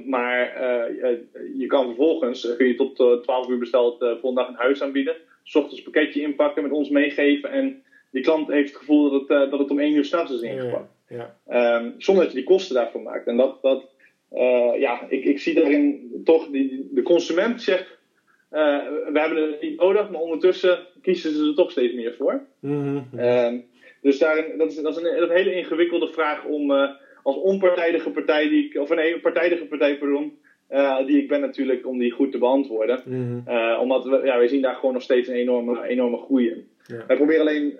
Maar 0.07 0.57
uh, 0.61 1.17
je 1.59 1.67
kan 1.67 1.85
vervolgens, 1.85 2.57
kun 2.57 2.67
je 2.67 2.75
tot 2.75 3.01
uh, 3.01 3.13
12 3.13 3.49
uur 3.49 3.59
besteld 3.59 3.99
volgende 3.99 4.35
dag 4.35 4.49
een 4.49 4.55
huis 4.55 4.83
aanbieden. 4.83 5.17
S 5.43 5.55
ochtends 5.55 5.83
pakketje 5.83 6.21
inpakken, 6.21 6.63
met 6.63 6.73
ons 6.73 6.89
meegeven. 6.89 7.51
En 7.51 7.83
die 8.17 8.25
klant 8.25 8.49
heeft 8.49 8.69
het 8.69 8.79
gevoel 8.79 9.11
dat 9.11 9.29
het, 9.29 9.51
dat 9.51 9.59
het 9.59 9.71
om 9.71 9.79
1 9.79 9.95
uur 9.95 10.05
s'nachts 10.05 10.33
is 10.33 10.41
ingepakt. 10.41 10.91
Ja, 11.09 11.37
ja. 11.49 11.77
Um, 11.77 11.95
zonder 11.99 12.25
dat 12.25 12.33
je 12.33 12.39
die 12.39 12.49
kosten 12.49 12.75
daarvoor 12.75 13.03
maakt. 13.03 13.27
En 13.27 13.37
dat, 13.37 13.63
dat 13.63 13.85
ja, 14.79 15.07
ik, 15.09 15.25
ik 15.25 15.39
zie 15.39 15.55
daarin 15.55 16.11
toch, 16.25 16.51
die, 16.51 16.89
de 16.91 17.03
consument 17.03 17.63
zegt, 17.63 17.99
we 18.49 19.11
hebben 19.13 19.43
het 19.43 19.61
niet 19.61 19.81
nodig, 19.81 20.11
maar 20.11 20.21
ondertussen 20.21 20.79
kiezen 21.03 21.33
ze 21.33 21.47
er 21.47 21.55
toch 21.55 21.71
steeds 21.71 21.95
meer 21.95 22.15
voor. 22.15 22.41
Mm 22.61 23.07
-hmm. 23.11 23.65
Dus 24.07 24.19
daarin, 24.19 24.59
dat, 24.59 24.71
is, 24.71 24.77
dat 24.77 24.97
is 24.97 25.03
een, 25.03 25.31
hele 25.31 25.55
ingewikkelde 25.55 26.09
vraag 26.09 26.45
om 26.45 26.71
uh, 26.71 26.91
als 27.23 27.37
onpartijdige 27.37 28.11
partij, 28.11 28.49
die 28.49 28.65
ik, 28.65 28.81
of 28.81 28.91
een 28.91 29.21
partijdige 29.21 29.65
partij, 29.65 29.99
pardon, 29.99 30.39
uh, 30.71 31.07
die 31.07 31.23
ik 31.23 31.29
ben 31.29 31.41
natuurlijk, 31.41 31.87
om 31.87 31.99
die 31.99 32.11
goed 32.11 32.33
te 32.33 32.39
beantwoorden. 32.39 33.03
Mm 33.05 33.45
-hmm. 33.47 33.79
omdat 33.81 34.05
we, 34.05 34.21
ja, 34.25 34.39
wij 34.39 34.49
zien 34.49 34.63
daar 34.63 34.75
gewoon 34.75 34.93
nog 34.93 35.03
steeds 35.03 35.29
een 35.29 35.35
enorme, 35.35 35.87
enorme 35.87 36.17
groei 36.17 36.49
in. 36.49 36.69
Ja. 36.87 37.07
Wij 37.07 37.17
proberen 37.17 37.41
alleen 37.41 37.79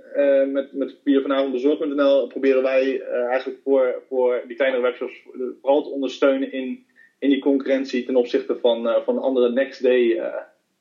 met, 0.53 0.73
met 0.73 0.97
via 1.05 1.21
vanavond 1.21 1.53
bezorg.nl 1.53 2.27
proberen 2.27 2.63
wij 2.63 3.01
eigenlijk 3.03 3.61
voor, 3.65 4.03
voor 4.09 4.43
die 4.47 4.57
kleinere 4.57 4.83
webshops 4.83 5.23
vooral 5.61 5.83
te 5.83 5.91
ondersteunen 5.91 6.53
in, 6.53 6.87
in 7.19 7.31
die 7.31 7.41
concurrentie 7.41 8.05
ten 8.05 8.17
opzichte 8.17 8.59
van, 8.61 9.03
van 9.05 9.19
andere 9.19 9.53
next 9.53 9.83
day 9.83 10.23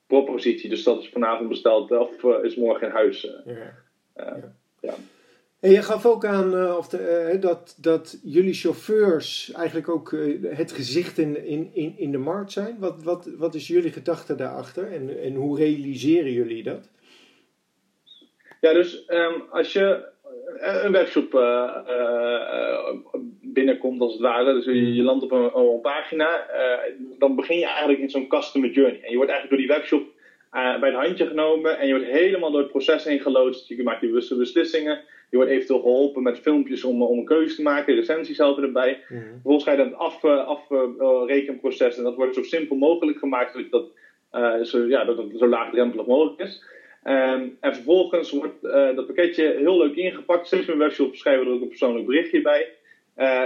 propositie. 0.07 0.69
Dus 0.69 0.83
dat 0.83 1.01
is 1.01 1.09
vanavond 1.09 1.49
besteld 1.49 1.91
of 1.91 2.23
is 2.43 2.55
morgen 2.55 2.87
in 2.87 2.93
huis. 2.93 3.21
ja. 4.15 4.53
ja. 4.81 4.95
En 5.65 5.71
je 5.71 5.81
gaf 5.81 6.05
ook 6.05 6.25
aan 6.25 6.53
uh, 6.53 6.75
of 6.77 6.87
de, 6.87 7.31
uh, 7.33 7.41
dat, 7.41 7.75
dat 7.77 8.19
jullie 8.23 8.53
chauffeurs 8.53 9.51
eigenlijk 9.51 9.89
ook 9.89 10.11
uh, 10.11 10.55
het 10.57 10.71
gezicht 10.71 11.17
in, 11.17 11.45
in, 11.73 11.93
in 11.97 12.11
de 12.11 12.17
markt 12.17 12.51
zijn. 12.51 12.75
Wat, 12.79 13.03
wat, 13.03 13.29
wat 13.37 13.55
is 13.55 13.67
jullie 13.67 13.91
gedachte 13.91 14.35
daarachter 14.35 14.91
en, 14.91 15.21
en 15.21 15.35
hoe 15.35 15.57
realiseren 15.57 16.31
jullie 16.31 16.63
dat? 16.63 16.89
Ja, 18.65 18.73
dus 18.73 19.03
um, 19.07 19.43
als 19.49 19.73
je 19.73 20.05
een 20.59 20.91
webshop 20.91 21.31
binnenkomt 23.41 24.01
als 24.01 24.11
het 24.11 24.21
ware, 24.21 24.53
dus 24.53 24.65
je, 24.65 24.93
je 24.93 25.03
landt 25.03 25.23
op 25.23 25.31
een, 25.31 25.55
een 25.55 25.81
pagina, 25.81 26.47
dan 27.19 27.35
begin 27.35 27.57
je 27.57 27.65
eigenlijk 27.65 27.99
in 27.99 28.09
zo'n 28.09 28.27
customer 28.27 28.69
journey. 28.69 29.01
En 29.01 29.09
je 29.09 29.15
wordt 29.15 29.31
eigenlijk 29.31 29.49
door 29.49 29.57
die 29.57 29.77
webshop 29.77 30.03
bij 30.51 30.89
het 30.89 30.93
handje 30.93 31.27
genomen 31.27 31.79
en 31.79 31.87
je 31.87 31.93
wordt 31.93 32.09
helemaal 32.09 32.51
door 32.51 32.61
het 32.61 32.69
proces 32.69 33.03
heen 33.03 33.19
geloodst. 33.19 33.67
Je 33.67 33.83
maakt 33.83 33.99
die 33.99 34.09
bewuste 34.09 34.35
beslissingen. 34.35 35.01
Je 35.29 35.37
wordt 35.37 35.51
eventueel 35.51 35.79
geholpen 35.81 36.23
met 36.23 36.39
filmpjes 36.39 36.83
om, 36.83 37.03
om 37.03 37.17
een 37.17 37.25
keuze 37.25 37.55
te 37.55 37.61
maken, 37.61 37.95
recensies 37.95 38.37
helpen 38.37 38.63
erbij. 38.63 39.03
Mm 39.09 39.17
-hmm. 39.17 39.31
Vervolgens 39.31 39.63
ga 39.63 39.71
je 39.71 39.77
dan 39.77 39.87
het 39.87 40.47
afrekenproces 40.97 41.91
af, 41.91 41.97
en 41.97 42.03
dat 42.03 42.15
wordt 42.15 42.35
zo 42.35 42.43
simpel 42.43 42.75
mogelijk 42.75 43.17
gemaakt 43.17 43.51
zodat 43.51 43.71
dat, 43.71 44.67
zo, 44.67 44.85
ja, 44.87 45.03
dat 45.03 45.17
het 45.17 45.27
zo 45.37 45.47
laagdrempelig 45.47 46.05
mogelijk 46.05 46.39
is. 46.39 46.63
Um, 47.07 47.57
en 47.59 47.73
vervolgens 47.73 48.31
wordt 48.31 48.63
uh, 48.63 48.95
dat 48.95 49.05
pakketje 49.05 49.55
heel 49.57 49.77
leuk 49.77 49.95
ingepakt. 49.95 50.47
Steeds 50.47 50.65
mijn 50.65 50.79
webshop 50.79 51.15
schrijven 51.15 51.43
we 51.43 51.49
er 51.49 51.55
ook 51.55 51.61
een 51.61 51.67
persoonlijk 51.67 52.05
berichtje 52.05 52.41
bij. 52.41 52.67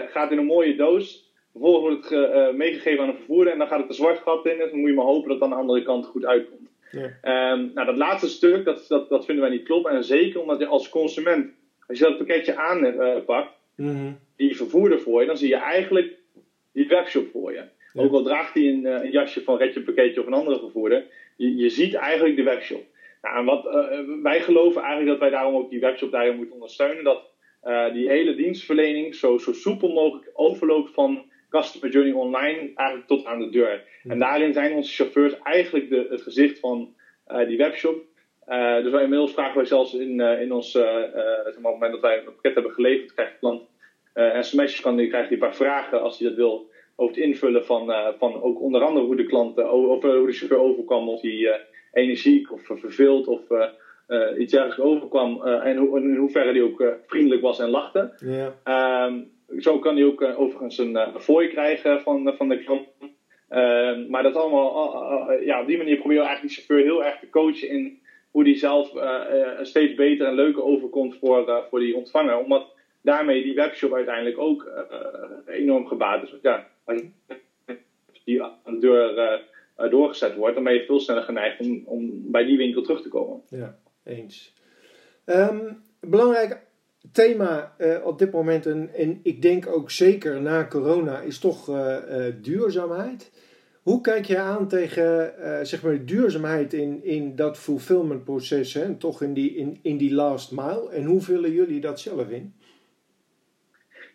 gaat 0.09 0.31
in 0.31 0.37
een 0.37 0.45
mooie 0.45 0.75
doos. 0.75 1.31
Vervolgens 1.51 2.09
wordt 2.09 2.09
het 2.09 2.55
meegegeven 2.55 3.03
aan 3.03 3.09
een 3.09 3.15
vervoerder 3.15 3.53
en 3.53 3.59
dan 3.59 3.67
gaat 3.67 3.79
het 3.79 3.89
een 3.89 3.95
zwart 3.95 4.19
gat 4.19 4.45
in. 4.45 4.51
En 4.61 4.69
dan 4.69 4.79
moet 4.79 4.89
je 4.89 4.95
maar 4.95 5.05
hopen 5.05 5.29
dat 5.29 5.39
het 5.39 5.43
aan 5.43 5.49
de 5.49 5.61
andere 5.61 5.83
kant 5.83 6.05
goed 6.05 6.25
uitkomt. 6.25 6.69
Ja. 6.91 7.51
Um, 7.53 7.71
nou, 7.73 7.85
dat 7.85 7.97
laatste 7.97 8.27
stuk, 8.27 8.65
dat, 8.65 8.85
dat, 8.87 9.09
dat 9.09 9.25
vinden 9.25 9.43
wij 9.43 9.53
niet 9.53 9.63
kloppen. 9.63 9.91
En 9.91 10.03
zeker 10.03 10.41
omdat 10.41 10.59
je 10.59 10.65
als 10.65 10.89
consument 10.89 11.51
als 11.87 11.99
je 11.99 12.03
dat 12.03 12.17
pakketje 12.17 12.55
aanpakt, 12.55 13.51
mm 13.75 14.19
die 14.39 14.55
vervoerder 14.55 14.99
voor 14.99 15.21
je, 15.21 15.27
dan 15.27 15.37
zie 15.37 15.47
je 15.47 15.55
eigenlijk 15.55 16.13
die 16.71 16.87
webshop 16.87 17.27
voor 17.31 17.53
je. 17.53 17.63
Ook 17.93 18.11
al 18.11 18.23
draagt 18.23 18.53
hij 18.53 18.63
een, 18.63 18.85
een, 18.85 19.11
jasje 19.11 19.43
van 19.43 19.57
Redje 19.57 19.81
Pakketje 19.81 20.19
of 20.19 20.27
een 20.27 20.33
andere 20.33 20.59
vervoerder, 20.59 21.05
je, 21.35 21.55
je 21.55 21.69
ziet 21.69 21.93
eigenlijk 21.93 22.35
de 22.35 22.43
webshop. 22.43 22.83
Nou, 23.21 23.37
en 23.37 23.45
wat, 23.45 23.65
uh, 23.65 24.21
wij 24.23 24.41
geloven 24.41 24.81
eigenlijk 24.81 25.11
dat 25.11 25.19
wij 25.19 25.29
daarom 25.29 25.55
ook 25.55 25.69
die 25.69 25.79
webshop 25.79 26.11
daarin 26.11 26.35
moeten 26.35 26.53
ondersteunen. 26.53 27.03
Dat 27.03 27.31
uh, 27.63 27.93
die 27.93 28.09
hele 28.09 28.35
dienstverlening 28.35 29.15
zo, 29.15 29.37
zo 29.37 29.53
soepel 29.53 29.93
mogelijk 29.93 30.29
overloopt 30.33 30.93
van 30.93 31.25
customer 31.49 31.89
journey 31.89 32.13
online 32.13 32.71
eigenlijk 32.75 33.07
tot 33.07 33.25
aan 33.25 33.39
de 33.39 33.49
deur. 33.49 33.83
En 34.03 34.19
daarin 34.19 34.53
zijn 34.53 34.73
onze 34.73 34.93
chauffeurs 34.93 35.39
eigenlijk 35.39 35.89
de, 35.89 36.07
het 36.09 36.21
gezicht 36.21 36.59
van 36.59 36.95
die 37.47 37.57
webshop. 37.57 38.07
Uh, 38.49 38.83
dus 38.83 38.91
wij 38.91 39.03
inmiddels 39.03 39.33
vragen 39.33 39.55
wij 39.55 39.65
zelfs 39.65 39.93
in, 39.93 40.19
uh, 40.19 40.41
in 40.41 40.51
ons, 40.51 40.75
uh, 40.75 40.83
zeg 40.83 41.13
maar, 41.13 41.43
op 41.43 41.53
het 41.53 41.61
moment 41.61 41.91
dat 41.91 42.01
wij 42.01 42.17
een 42.17 42.23
pakket 42.23 42.53
hebben 42.53 42.71
geleverd, 42.71 43.13
krijgt 43.13 43.31
de 43.31 43.39
klant 43.39 43.67
sms'jes, 44.39 44.81
kan 44.81 44.95
die, 44.95 45.07
krijgt 45.07 45.29
hij 45.29 45.37
een 45.37 45.43
paar 45.43 45.55
vragen 45.55 46.01
als 46.01 46.19
hij 46.19 46.27
dat 46.27 46.37
wil 46.37 46.69
over 46.95 47.15
het 47.15 47.23
invullen 47.23 47.65
van, 47.65 47.93
van 48.17 48.41
ook 48.41 48.61
onder 48.61 48.81
andere 48.81 49.05
hoe 49.05 49.15
de 49.15 49.25
klant, 49.25 49.57
of 49.57 50.01
hoe 50.01 50.25
de 50.25 50.31
chauffeur 50.31 50.59
overkwam, 50.59 51.09
of 51.09 51.21
hij 51.21 51.61
energiek 51.93 52.51
of 52.51 52.61
verveeld 52.65 53.27
of 53.27 53.41
iets 54.37 54.51
dergelijks 54.51 54.79
overkwam 54.79 55.43
en 55.43 55.77
in 55.77 56.15
hoeverre 56.15 56.51
hij 56.51 56.61
ook 56.61 56.83
vriendelijk 57.07 57.41
was 57.41 57.59
en 57.59 57.69
lachte. 57.69 58.13
Yeah. 58.19 59.07
Um, 59.07 59.31
zo 59.57 59.79
kan 59.79 59.95
hij 59.95 60.05
ook 60.05 60.21
overigens 60.21 60.77
een, 60.77 60.97
fooi 61.19 61.47
krijgen 61.47 62.01
van, 62.01 62.33
van 62.37 62.49
de 62.49 62.63
klant. 62.63 62.87
Uh, 63.49 64.07
maar 64.07 64.23
dat 64.23 64.35
allemaal, 64.35 65.31
uh, 65.31 65.45
ja, 65.45 65.61
op 65.61 65.67
die 65.67 65.77
manier 65.77 65.97
proberen 65.97 66.23
we 66.23 66.29
eigenlijk 66.29 66.55
die 66.55 66.65
chauffeur 66.65 66.91
heel 66.91 67.05
erg 67.05 67.19
te 67.19 67.29
coachen 67.29 67.69
in 67.69 67.99
hoe 68.31 68.43
die 68.43 68.55
zelf 68.55 68.93
steeds 69.61 69.93
beter 69.93 70.27
en 70.27 70.35
leuker 70.35 70.63
overkomt 70.63 71.17
voor, 71.17 71.65
voor 71.69 71.79
die 71.79 71.95
ontvanger. 71.95 72.37
Omdat 72.37 72.75
daarmee 73.01 73.43
die 73.43 73.55
webshop 73.55 73.93
uiteindelijk 73.93 74.39
ook 74.39 74.71
enorm 75.45 75.87
gebaat 75.87 76.23
is. 76.23 76.33
Ja, 76.41 76.67
als 76.85 78.21
die 78.23 78.43
aan 78.43 78.79
deur 79.79 79.89
doorgezet 79.89 80.35
wordt, 80.35 80.55
dan 80.55 80.63
ben 80.63 80.73
je 80.73 80.85
veel 80.85 80.99
sneller 80.99 81.23
geneigd 81.23 81.59
om, 81.59 81.81
om 81.85 82.31
bij 82.31 82.45
die 82.45 82.57
winkel 82.57 82.81
terug 82.81 83.01
te 83.01 83.09
komen. 83.09 83.41
Ja, 83.49 83.77
eens. 84.03 84.53
Um, 85.25 85.81
belangrijk 85.99 86.67
thema 87.11 87.75
uh, 87.77 88.05
op 88.05 88.19
dit 88.19 88.31
moment, 88.31 88.65
en, 88.65 88.93
en 88.93 89.19
ik 89.23 89.41
denk 89.41 89.67
ook 89.67 89.91
zeker 89.91 90.41
na 90.41 90.67
corona, 90.67 91.19
is 91.19 91.39
toch 91.39 91.69
uh, 91.69 91.95
uh, 92.09 92.25
duurzaamheid. 92.41 93.31
Hoe 93.81 94.01
kijk 94.01 94.25
je 94.25 94.37
aan 94.37 94.67
tegen 94.67 95.33
uh, 95.39 95.59
zeg 95.61 95.83
maar 95.83 96.05
duurzaamheid 96.05 96.73
in, 96.73 97.03
in 97.03 97.35
dat 97.35 97.57
fulfillment 97.57 98.23
proces 98.23 98.77
toch 98.97 99.21
in 99.21 99.33
die, 99.33 99.55
in, 99.55 99.79
in 99.81 99.97
die 99.97 100.13
last 100.13 100.51
mile? 100.51 100.89
En 100.89 101.05
hoe 101.05 101.21
vullen 101.21 101.51
jullie 101.51 101.81
dat 101.81 101.99
zelf 101.99 102.29
in? 102.29 102.53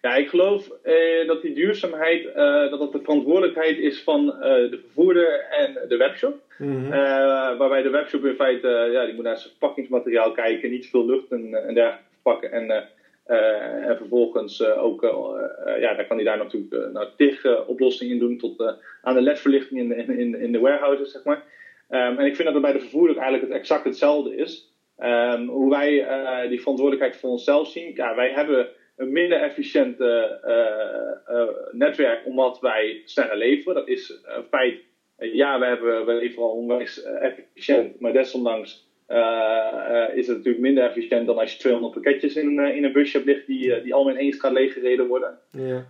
Ja, 0.04 0.14
ik 0.14 0.28
geloof 0.28 0.70
eh, 0.82 1.26
dat 1.26 1.42
die 1.42 1.54
duurzaamheid 1.54 2.24
uh, 2.24 2.70
dat 2.70 2.78
dat 2.78 2.92
de 2.92 3.00
verantwoordelijkheid 3.02 3.78
is 3.78 4.02
van 4.02 4.26
de 4.26 4.78
vervoerder 4.82 5.40
en 5.40 5.88
de 5.88 5.96
webshop. 5.96 6.40
Mm 6.58 6.88
waarbij 7.58 7.82
de 7.82 7.90
webshop 7.90 8.24
in 8.24 8.34
feite, 8.34 8.88
ja, 8.92 9.04
die 9.04 9.14
moet 9.14 9.24
naar 9.24 9.36
zijn 9.36 9.50
verpakkingsmateriaal 9.50 10.32
kijken, 10.32 10.70
niet 10.70 10.86
veel 10.86 11.06
lucht 11.06 11.30
en, 11.30 11.54
en 11.54 11.74
dergelijke 11.74 12.10
verpakken. 12.12 12.52
En 12.52 12.88
en 13.86 13.96
vervolgens 13.96 14.64
ook, 14.64 15.02
ja, 15.78 15.94
daar 15.94 16.06
kan 16.06 16.16
hij 16.16 16.24
daar 16.24 16.38
natuurlijk 16.38 16.92
nou, 16.92 17.08
tig 17.16 17.66
oplossingen 17.66 18.14
in 18.14 18.20
doen 18.20 18.38
tot 18.38 18.76
aan 19.02 19.14
de 19.14 19.20
ledverlichting 19.20 19.80
in 19.80 19.88
de, 19.88 19.94
in, 19.94 20.40
in 20.40 20.52
de 20.52 20.58
warehouses, 20.58 21.12
zeg 21.12 21.24
maar. 21.24 21.44
Ehm, 21.88 22.18
en 22.18 22.26
ik 22.26 22.36
vind 22.36 22.44
dat 22.44 22.52
het 22.52 22.62
bij 22.62 22.72
de 22.72 22.80
vervoerder 22.80 23.16
eigenlijk 23.16 23.46
het 23.46 23.60
exact 23.60 23.84
hetzelfde 23.84 24.36
is. 24.36 24.72
Ehm, 24.96 25.46
hoe 25.46 25.70
wij 25.70 26.06
die 26.48 26.60
verantwoordelijkheid 26.60 27.20
voor 27.20 27.30
onszelf 27.30 27.68
zien. 27.68 27.92
Ja, 27.94 28.14
wij 28.14 28.30
hebben 28.30 28.68
een 28.96 29.12
minder 29.12 29.40
efficiënt 29.40 29.98
netwerk 31.72 32.26
omdat 32.26 32.60
wij 32.60 33.02
sneller 33.04 33.36
leveren. 33.36 33.74
Dat 33.74 33.88
is 33.88 34.20
een 34.24 34.44
feit 34.50 34.80
ja, 35.18 35.58
we, 35.58 35.64
hebben, 35.66 36.06
we 36.06 36.12
leveren 36.12 36.44
al 36.44 36.50
onwijs 36.50 37.02
efficiënt, 37.02 38.00
maar 38.00 38.12
desondanks 38.12 38.88
is 40.14 40.26
het 40.26 40.36
natuurlijk 40.36 40.58
minder 40.58 40.84
efficiënt 40.84 41.26
dan 41.26 41.38
als 41.38 41.52
je 41.52 41.58
200 41.58 41.94
pakketjes 41.94 42.36
in, 42.36 42.58
in 42.58 42.84
een 42.84 42.92
busje 42.92 43.16
hebt 43.16 43.28
liggen 43.28 43.46
die, 43.46 43.82
die 43.82 43.94
allemaal 43.94 44.14
in 44.14 44.20
één 44.20 44.32
gaat 44.32 44.52
leeggereden 44.52 45.06
worden. 45.06 45.38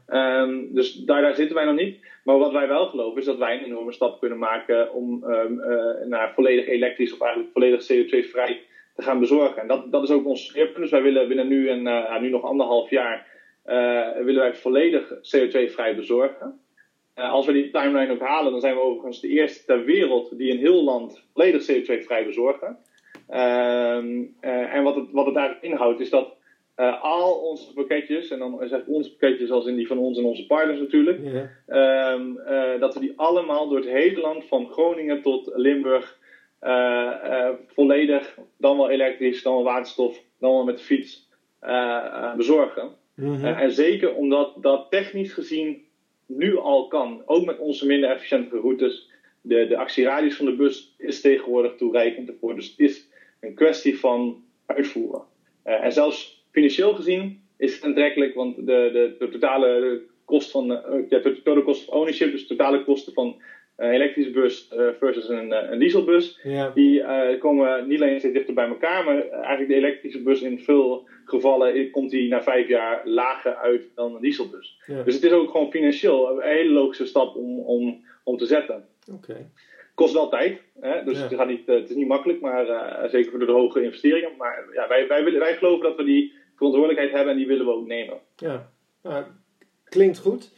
Um, 0.09 0.75
dus 0.75 0.95
daar, 0.95 1.23
daar 1.23 1.35
zitten 1.35 1.57
wij 1.57 1.65
nog 1.65 1.77
niet. 1.77 1.99
Maar 2.25 2.39
wat 2.39 2.53
wij 2.53 2.69
wel 2.69 2.87
geloven 2.87 3.21
is 3.21 3.27
dat 3.27 3.39
wij 3.39 3.59
een 3.59 3.65
enorme 3.65 3.93
stap 3.93 4.21
kunnen 4.21 4.39
maken 4.39 4.93
om 4.93 5.25
um, 5.25 5.61
naar 6.09 6.33
volledig 6.35 6.67
elektrisch 6.67 7.13
of 7.13 7.21
eigenlijk 7.21 7.53
volledig 7.53 7.83
CO2-vrij 7.83 8.61
te 8.95 9.03
gaan 9.03 9.19
bezorgen. 9.19 9.63
En 9.63 9.69
dat, 9.69 9.93
dat 9.93 10.03
is 10.03 10.11
ook 10.11 10.27
ons 10.27 10.45
streerpunt. 10.45 10.77
Dus 10.77 10.91
wij 10.91 11.03
willen 11.03 11.29
binnen 11.29 11.49
nu 11.49 11.69
en 11.69 12.23
nu 12.23 12.29
nog 12.29 12.43
anderhalf 12.43 12.91
jaar 12.91 13.27
willen 14.15 14.41
wij 14.41 14.55
volledig 14.55 15.13
CO2-vrij 15.13 15.97
bezorgen. 15.97 16.61
Uh, 17.19 17.33
als 17.33 17.47
we 17.47 17.53
die 17.53 17.71
timeline 17.71 18.13
ook 18.13 18.21
halen, 18.21 18.53
dan 18.53 18.61
zijn 18.61 18.75
we 18.75 18.81
overigens 18.81 19.21
de 19.21 19.29
eerste 19.29 19.65
ter 19.65 19.85
wereld 19.85 20.39
die 20.39 20.53
een 20.53 20.59
heel 20.59 20.83
land 20.85 21.25
volledig 21.33 21.63
CO2-vrij 21.63 22.27
bezorgen. 22.27 22.77
Uh, 23.31 24.75
en 24.75 24.83
wat 24.83 24.95
het, 24.95 25.11
wat 25.11 25.27
het 25.27 25.37
eigenlijk 25.37 25.67
inhoudt, 25.67 26.01
is 26.01 26.11
dat 26.11 26.37
eh, 26.75 27.03
al 27.03 27.33
onze 27.33 27.73
pakketjes, 27.73 28.31
en 28.31 28.39
dan 28.39 28.59
zeg 28.63 28.81
ik 28.81 28.89
onze 28.89 29.11
pakketjes 29.11 29.51
als 29.51 29.67
in 29.67 29.77
die 29.77 29.87
van 29.87 29.99
ons 29.99 30.19
en 30.19 30.25
onze 30.25 30.47
partners 30.47 30.79
natuurlijk, 30.79 31.21
ehm, 31.67 32.33
dat 32.79 32.95
we 32.95 33.01
die 33.01 33.13
allemaal 33.17 33.69
door 33.69 33.79
het 33.79 33.89
hele 33.89 34.21
land, 34.21 34.45
van 34.45 34.71
Groningen 34.71 35.23
tot 35.23 35.53
Limburg, 35.55 36.19
volledig, 37.67 38.39
dan 38.59 38.77
wel 38.77 38.91
elektrisch, 38.91 39.43
dan 39.43 39.55
wel 39.55 39.63
waterstof, 39.63 40.23
dan 40.39 40.53
wel 40.53 40.65
met 40.65 40.79
de 40.79 40.85
fiets, 40.85 41.29
bezorgen. 42.37 42.91
Mhm. 43.15 43.45
en 43.45 43.73
zeker 43.73 44.15
omdat 44.15 44.63
dat 44.63 44.87
technisch 44.91 45.33
gezien 45.33 45.85
nu 46.27 46.59
al 46.59 46.89
kan, 46.89 47.23
ook 47.27 47.45
met 47.45 47.59
onze 47.59 47.87
minder 47.87 48.11
efficiënte 48.11 48.57
routes. 48.57 49.11
De, 49.41 49.67
de 49.67 49.77
actieradius 49.77 50.37
van 50.37 50.47
de 50.47 50.57
bus 50.57 50.95
is 50.99 51.21
tegenwoordig 51.21 51.75
toereikend 51.77 52.29
ervoor. 52.29 52.55
Dus 52.55 52.71
het 52.71 52.79
is 52.79 53.09
een 53.41 53.55
kwestie 53.55 53.99
van 53.99 54.45
uitvoeren. 54.67 55.23
Uh, 55.67 55.85
en 55.85 55.93
zelfs 55.93 56.47
financieel 56.51 56.95
gezien 56.95 57.43
is 57.57 57.75
het 57.75 57.85
aantrekkelijk, 57.85 58.35
want 58.35 58.57
de, 58.57 58.63
de, 58.67 59.17
de 59.19 59.29
totale 59.29 60.03
kost 60.25 60.51
van 60.51 60.71
uh, 60.71 61.09
de 61.09 61.21
totale 61.21 61.63
kost 61.63 61.85
van 61.85 61.95
ownership, 61.95 62.31
dus 62.31 62.47
de 62.47 62.57
totale 62.57 62.85
kosten 62.85 63.13
van 63.13 63.43
een 63.77 63.91
elektrische 63.91 64.31
bus 64.31 64.71
uh, 64.73 64.89
versus 64.99 65.29
een, 65.29 65.73
een 65.73 65.79
dieselbus, 65.79 66.41
ja. 66.43 66.71
die 66.75 67.05
komen 67.39 67.89
niet 67.89 68.01
alleen 68.01 68.19
steeds 68.19 68.35
dichter 68.35 68.55
bij 68.55 68.69
elkaar, 68.69 69.05
maar 69.05 69.29
eigenlijk 69.29 69.69
de 69.69 69.75
elektrische 69.75 70.23
bus 70.23 70.43
in 70.43 70.61
veel 70.61 71.09
gevallen 71.25 71.91
komt 71.91 72.11
die 72.11 72.29
na 72.29 72.43
vijf 72.43 72.69
jaar 72.69 73.01
lager 73.05 73.55
uit 73.55 73.83
dan 73.95 74.15
een 74.15 74.21
dieselbus. 74.21 74.81
Dus 75.05 75.15
het 75.15 75.25
is 75.25 75.33
ook 75.33 75.51
gewoon 75.51 75.71
financieel 75.71 76.31
een 76.31 76.49
hele 76.49 76.73
logische 76.73 77.07
stap 77.07 77.37
om, 77.37 77.59
om, 77.59 78.05
om 78.25 78.37
te 78.37 78.47
zetten. 78.47 78.85
Okay. 79.13 79.47
Kost 79.95 80.13
wel 80.13 80.29
tijd, 80.29 80.61
hè? 80.81 81.05
dus 81.05 81.21
het, 81.21 81.35
gaat 81.35 81.49
niet, 81.49 81.67
het 81.67 81.91
is 81.91 81.97
niet 81.97 82.09
makkelijk, 82.09 82.41
maar 82.41 82.69
uh, 82.69 83.11
zeker 83.11 83.31
voor 83.31 83.47
de 83.47 83.53
hoge 83.53 83.83
investeringen. 83.83 84.31
Maar 84.39 84.65
ja, 84.73 84.89
wij, 84.89 85.09
wij, 85.09 85.25
willen, 85.25 85.41
wij 85.41 85.57
geloven 85.57 85.85
dat 85.85 85.97
we 85.97 86.05
die 86.05 86.33
verantwoordelijkheid 86.57 87.13
hebben 87.13 87.33
en 87.33 87.39
die 87.39 87.47
willen 87.47 87.67
we 87.67 87.73
ook 87.73 87.87
nemen. 87.87 88.19
Ja, 88.37 88.71
nou, 89.03 89.25
klinkt 89.85 90.19
goed. 90.19 90.53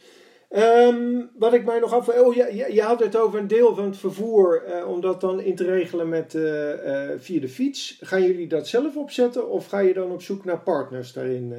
Um, 0.49 1.29
wat 1.37 1.53
ik 1.53 1.65
mij 1.65 1.79
nog 1.79 1.93
af... 1.93 2.19
Oh, 2.19 2.35
je, 2.35 2.73
je, 2.73 2.81
had 2.81 2.99
het 2.99 3.17
over 3.17 3.39
een 3.39 3.47
deel 3.47 3.75
van 3.75 3.83
het 3.83 3.97
vervoer, 3.97 4.63
uh, 4.67 4.89
om 4.89 5.01
dat 5.01 5.21
dan 5.21 5.41
in 5.41 5.55
te 5.55 5.65
regelen 5.65 6.09
met, 6.09 6.33
uh, 6.33 6.85
uh, 6.85 7.09
via 7.17 7.39
de 7.39 7.47
fiets. 7.47 7.97
Gaan 8.01 8.21
jullie 8.21 8.47
dat 8.47 8.67
zelf 8.67 8.97
opzetten 8.97 9.49
of 9.49 9.67
ga 9.67 9.79
je 9.79 9.93
dan 9.93 10.11
op 10.11 10.21
zoek 10.21 10.45
naar 10.45 10.59
partners 10.59 11.13
daarin? 11.13 11.55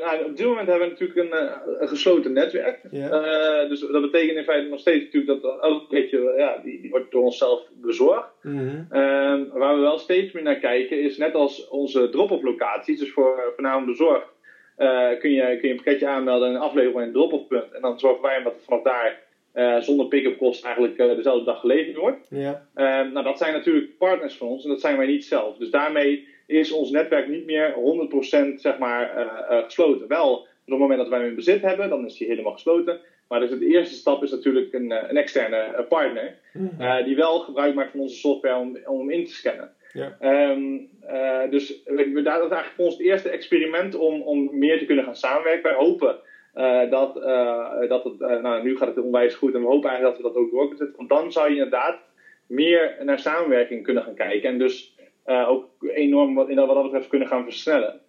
nou, 0.00 0.24
op 0.24 0.36
dit 0.36 0.46
moment 0.46 0.68
hebben 0.68 0.88
we 0.88 0.92
natuurlijk 0.92 1.18
een, 1.18 1.82
een 1.82 1.88
gesloten 1.88 2.32
netwerk. 2.32 2.80
Yeah. 2.90 3.68
dus 3.68 3.80
dat 3.80 4.02
betekent 4.02 4.38
in 4.38 4.44
feite 4.44 4.68
nog 4.68 4.80
steeds 4.80 5.04
natuurlijk 5.04 5.42
dat 5.42 5.62
elk 5.62 5.88
beetje, 5.88 6.34
ja, 6.36 6.60
die, 6.64 6.80
die, 6.80 6.90
wordt 6.90 7.10
door 7.10 7.22
onszelf 7.22 7.62
bezorgd. 7.72 8.28
Mm 8.42 8.58
-hmm. 8.58 9.48
waar 9.52 9.74
we 9.74 9.80
wel 9.80 9.98
steeds 9.98 10.32
meer 10.32 10.42
naar 10.42 10.58
kijken 10.58 11.02
is 11.02 11.16
net 11.16 11.34
als 11.34 11.68
onze 11.68 12.08
drop-off 12.08 12.42
locaties, 12.42 12.98
dus 12.98 13.12
voor 13.12 13.52
voornamelijk 13.54 13.98
bezorgd 13.98 14.37
uh, 14.78 15.18
kun, 15.18 15.30
je, 15.30 15.42
kun 15.42 15.68
je 15.68 15.70
een 15.70 15.76
pakketje 15.76 16.06
aanmelden 16.06 16.48
en 16.48 16.60
afleveren 16.60 16.94
bij 16.94 17.04
een 17.04 17.12
drop-off 17.12 17.46
punt. 17.46 17.72
En 17.72 17.80
dan 17.80 17.98
zorgen 17.98 18.22
wij 18.22 18.42
dat 18.42 18.52
het 18.52 18.64
vanaf 18.64 18.82
daar 18.82 19.20
uh, 19.54 19.80
zonder 19.80 20.06
pick-up 20.06 20.38
kost 20.38 20.64
eigenlijk 20.64 20.98
uh, 20.98 21.16
dezelfde 21.16 21.44
dag 21.44 21.60
geleverd 21.60 21.96
wordt. 21.96 22.26
Ja. 22.30 22.66
Nou, 23.12 23.22
dat 23.22 23.38
zijn 23.38 23.52
natuurlijk 23.52 23.98
partners 23.98 24.36
van 24.36 24.48
ons 24.48 24.64
en 24.64 24.70
dat 24.70 24.80
zijn 24.80 24.96
wij 24.96 25.06
niet 25.06 25.24
zelf. 25.24 25.56
Dus 25.56 25.70
daarmee 25.70 26.28
is 26.46 26.72
ons 26.72 26.90
netwerk 26.90 27.28
niet 27.28 27.46
meer 27.46 27.74
100% 28.54 28.54
zeg 28.54 28.78
maar, 28.78 29.28
gesloten. 29.64 30.08
Wel, 30.08 30.32
op 30.34 30.46
het 30.64 30.78
moment 30.78 30.98
dat 30.98 31.08
wij 31.08 31.18
hem 31.18 31.28
in 31.28 31.34
bezit 31.34 31.62
hebben, 31.62 31.88
dan 31.88 32.04
is 32.04 32.16
die 32.16 32.28
helemaal 32.28 32.52
gesloten. 32.52 33.00
Maar 33.28 33.40
dus 33.40 33.50
de 33.50 33.66
eerste 33.66 33.94
stap 33.94 34.22
is 34.22 34.30
natuurlijk 34.30 34.72
een, 34.72 34.90
een 34.90 35.16
externe 35.16 35.86
partner, 35.88 36.34
mm 36.52 37.04
die 37.04 37.16
wel 37.16 37.38
gebruik 37.38 37.74
maakt 37.74 37.90
van 37.90 38.00
onze 38.00 38.16
software 38.16 38.56
om, 38.56 38.78
om 38.86 38.98
hem 38.98 39.10
in 39.10 39.24
te 39.24 39.32
scannen. 39.32 39.72
Um, 40.20 40.88
uh, 41.10 41.50
dus 41.50 41.82
we, 41.84 42.22
dat 42.22 42.44
is 42.44 42.50
eigenlijk 42.50 42.74
voor 42.74 42.84
ons 42.84 42.96
het 42.96 43.06
eerste 43.06 43.28
experiment 43.28 43.94
om, 43.94 44.22
om 44.22 44.58
meer 44.58 44.78
te 44.78 44.84
kunnen 44.84 45.04
gaan 45.04 45.16
samenwerken. 45.16 45.62
Wij 45.62 45.80
hopen 45.80 46.16
uh, 46.54 46.90
dat, 46.90 47.16
uh, 47.16 47.88
dat 47.88 48.04
het, 48.04 48.18
nou 48.18 48.62
nu 48.62 48.76
gaat 48.76 48.88
het 48.88 49.04
onwijs 49.04 49.34
goed 49.34 49.54
en 49.54 49.60
we 49.60 49.66
hopen 49.66 49.90
eigenlijk 49.90 50.22
dat 50.22 50.26
we 50.26 50.38
dat 50.38 50.44
ook 50.44 50.50
door 50.50 50.60
kunnen 50.60 50.78
zetten. 50.78 50.96
Want 50.96 51.08
dan 51.08 51.32
zou 51.32 51.48
je 51.48 51.54
inderdaad 51.54 51.98
meer 52.46 52.96
naar 53.02 53.18
samenwerking 53.18 53.82
kunnen 53.82 54.02
gaan 54.02 54.14
kijken. 54.14 54.50
En 54.50 54.58
dus 54.58 54.96
ook 55.24 55.68
enorm 55.80 56.34
wat, 56.34 56.48
dat, 56.48 56.66
wat 56.66 56.74
dat 56.74 56.82
betreft 56.82 57.08
kunnen 57.08 57.28
gaan 57.28 57.44
versnellen. 57.44 58.00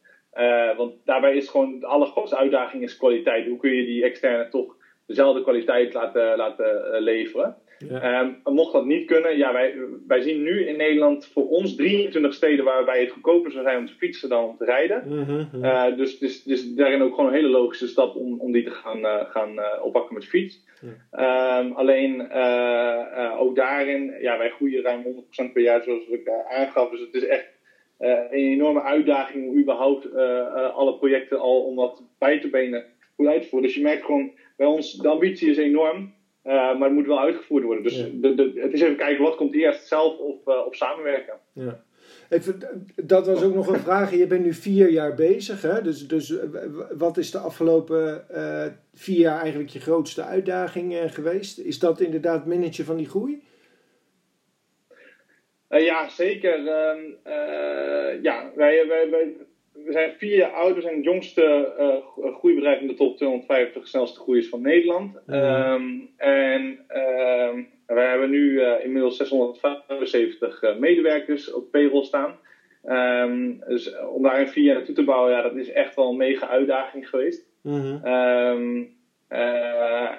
want 0.78 0.94
daarbij 1.06 1.36
is 1.36 1.50
gewoon 1.50 1.80
de 1.80 1.86
allergrootste 1.86 2.38
uitdaging 2.38 2.84
is 2.84 2.98
kwaliteit. 2.98 3.48
Hoe 3.48 3.58
kun 3.58 3.76
je 3.76 3.86
die 3.86 4.04
externe 4.04 4.50
toch 4.50 4.76
dezelfde 5.08 5.42
kwaliteit 5.44 5.94
laten, 5.94 6.38
laten 6.38 7.02
leveren? 7.02 7.58
Ja. 7.88 8.22
Um, 8.22 8.54
mocht 8.54 8.74
dat 8.74 8.86
niet 8.86 9.06
kunnen, 9.06 9.38
ja, 9.38 9.54
wij, 9.54 9.76
wij 10.08 10.22
zien 10.22 10.44
nu 10.44 10.68
in 10.68 10.78
Nederland 10.78 11.26
voor 11.26 11.48
ons 11.50 11.76
23 11.76 12.34
steden 12.34 12.66
waarbij 12.66 13.00
het 13.02 13.12
goedkoper 13.12 13.52
zou 13.52 13.64
zijn 13.64 13.78
om 13.78 13.86
te 13.86 13.94
fietsen 13.94 14.30
dan 14.30 14.44
om 14.44 14.58
te 14.58 14.66
rijden. 14.66 15.04
Mm 15.06 15.50
uh, 15.64 15.98
dus, 15.98 16.20
dus, 16.20 16.44
dus 16.44 16.74
daarin 16.74 17.02
ook 17.02 17.16
gewoon 17.16 17.30
een 17.30 17.36
hele 17.36 17.50
logische 17.50 17.88
stap 17.88 18.16
om, 18.16 18.40
om 18.40 18.52
die 18.52 18.64
te 18.64 18.72
gaan, 18.72 19.00
uh, 19.00 19.30
gaan 19.30 19.54
uh, 19.54 19.66
oppakken 19.82 20.14
met 20.14 20.26
fiets. 20.26 20.68
Ja. 21.12 21.60
Um, 21.60 21.72
alleen 21.72 22.32
ook 23.38 23.56
daarin, 23.56 24.16
ja, 24.22 24.38
wij 24.38 24.50
groeien 24.50 24.84
ruim 24.84 25.04
100% 25.50 25.52
per 25.54 25.62
jaar 25.62 25.84
zoals 25.84 26.08
ik 26.08 26.30
aangaf. 26.50 26.90
Dus 26.90 27.00
het 27.00 27.14
is 27.14 27.26
echt 27.26 27.48
een 27.98 28.30
enorme 28.30 28.82
uitdaging 28.82 29.50
om 29.50 29.60
überhaupt 29.60 30.16
alle 30.74 30.98
projecten 30.98 31.40
al 31.40 31.62
om 31.62 31.76
dat 31.76 32.04
bij 32.18 32.40
te 32.40 32.50
benen 32.50 32.86
goed 33.16 33.28
uit 33.28 33.42
te 33.42 33.48
voeren. 33.48 33.68
Dus 33.68 33.78
je 33.78 33.84
merkt 33.84 34.06
gewoon, 34.06 34.32
bij 34.58 34.68
ons, 34.68 34.94
de 34.94 35.08
ambitie 35.08 35.50
is 35.50 35.58
enorm. 35.58 36.14
Uh, 36.44 36.54
maar 36.54 36.88
het 36.88 36.92
moet 36.92 37.08
wel 37.08 37.20
uitgevoerd 37.20 37.64
worden. 37.64 37.84
Dus 37.84 37.96
de, 37.96 38.36
de, 38.36 38.52
het 38.56 38.74
is 38.74 38.82
even 38.82 38.96
kijken 38.96 39.24
wat 39.24 39.36
komt 39.36 39.54
eerst, 39.54 39.88
zelf 39.88 40.18
of, 40.18 40.48
uh, 40.48 40.66
of 40.66 40.76
samenwerken. 40.76 41.34
Ja. 41.54 41.84
Even, 42.30 42.86
dat 42.96 43.26
was 43.28 43.44
ook 43.44 43.54
nog 43.54 43.68
een 43.68 43.80
vraag. 43.80 44.12
Je 44.12 44.28
bent 44.28 44.44
nu 44.44 44.54
vier 44.54 44.90
jaar 44.90 45.14
bezig. 45.16 45.62
Hè? 45.62 45.82
Dus, 45.82 46.08
dus 46.08 46.40
eh, 46.40 46.50
wat 46.98 47.18
is 47.18 47.32
de 47.32 47.38
afgelopen 47.38 48.26
uh, 48.32 48.66
vier 48.94 49.20
jaar 49.20 49.40
eigenlijk 49.40 49.70
je 49.70 49.80
grootste 49.80 50.24
uitdaging 50.24 51.14
geweest? 51.14 51.60
Is 51.60 51.80
dat 51.80 52.00
inderdaad 52.00 52.46
managen 52.46 52.86
van 52.86 52.98
die 52.98 53.10
groei? 53.10 53.44
ja, 55.68 56.10
zeker. 56.10 56.68
Ehm, 56.68 57.00
ja, 58.22 58.52
wij, 58.56 58.88
wij, 58.88 59.10
wij 59.10 59.36
we 59.86 59.92
zijn 59.92 60.14
vier 60.18 60.36
jaar 60.36 60.52
oud. 60.52 60.76
We 60.76 60.82
zijn 60.82 60.96
het 60.96 61.04
jongste 61.04 61.74
uh, 61.80 62.36
groeibedrijf 62.36 62.82
in 62.82 62.88
de 62.88 62.94
top 62.94 63.18
250 63.18 63.88
snelste 63.88 64.20
groeiers 64.20 64.50
van 64.50 64.62
Nederland. 64.62 65.16
Um, 65.28 66.10
en 66.18 66.62
um, 66.90 67.68
we 67.86 68.00
hebben 68.00 68.30
nu 68.30 68.52
uh, 68.52 68.84
inmiddels 68.84 69.18
675 69.18 70.64
uh, 70.64 70.78
medewerkers 70.78 71.54
op 71.54 71.72
payroll 71.72 72.04
staan. 72.04 72.36
Um, 72.86 73.64
dus 73.68 74.00
om 74.00 74.24
daar 74.24 74.40
in 74.40 74.48
vier 74.48 74.64
jaar 74.64 74.76
naartoe 74.76 74.96
te 74.96 75.04
bouwen, 75.04 75.32
ja, 75.32 75.42
dat 75.42 75.56
is 75.56 75.72
echt 75.72 75.96
wel 75.96 76.10
een 76.10 76.18
mega 76.18 76.48
uitdaging 76.48 77.10
geweest. 77.10 77.48
Mm 77.62 77.82
-hmm. 77.82 78.04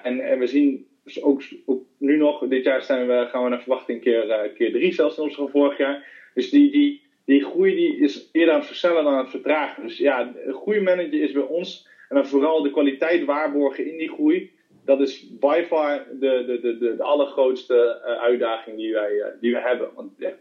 en, 0.02 0.20
en 0.20 0.38
we 0.38 0.46
zien 0.46 0.86
dus 1.04 1.22
ook, 1.22 1.42
ook, 1.66 1.82
nu 1.98 2.16
nog, 2.16 2.48
dit 2.48 2.64
jaar 2.64 2.82
zijn 2.82 3.06
we, 3.06 3.26
gaan 3.30 3.42
we 3.42 3.48
naar 3.48 3.60
verwachting 3.60 4.00
keer, 4.00 4.50
keer 4.54 4.72
drie 4.72 4.92
zelfs 4.92 5.18
in 5.18 5.30
van 5.30 5.48
vorig 5.48 5.78
jaar. 5.78 6.06
Dus 6.34 6.50
die, 6.50 6.70
die, 6.70 7.02
die 7.30 7.44
groei 7.44 7.74
die 7.74 7.98
is 7.98 8.28
eerder 8.32 8.54
aan 8.54 8.60
het 8.60 8.68
versnellen 8.68 9.04
dan 9.04 9.12
aan 9.12 9.22
het 9.22 9.30
vertragen. 9.30 9.82
Dus 9.82 9.98
ja, 9.98 10.32
groeimanager 10.48 11.22
is 11.22 11.32
bij 11.32 11.42
ons, 11.42 11.88
en 12.08 12.16
dan 12.16 12.26
vooral 12.26 12.62
de 12.62 12.70
kwaliteit 12.70 13.24
waarborgen 13.24 13.90
in 13.90 13.98
die 13.98 14.08
groei, 14.08 14.50
dat 14.84 15.00
is 15.00 15.38
by 15.38 15.64
far 15.66 16.06
de, 16.20 16.44
de, 16.46 16.60
de, 16.60 16.78
de, 16.78 16.96
de 16.96 17.02
allergrootste 17.02 18.02
uh, 18.04 18.22
uitdaging 18.22 18.76
die 18.76 18.92
wij, 18.92 19.12
uh, 19.12 19.24
die 19.40 19.52
wij 19.52 19.62
hebben. 19.62 19.90
Want 19.94 20.12
ja, 20.18 20.32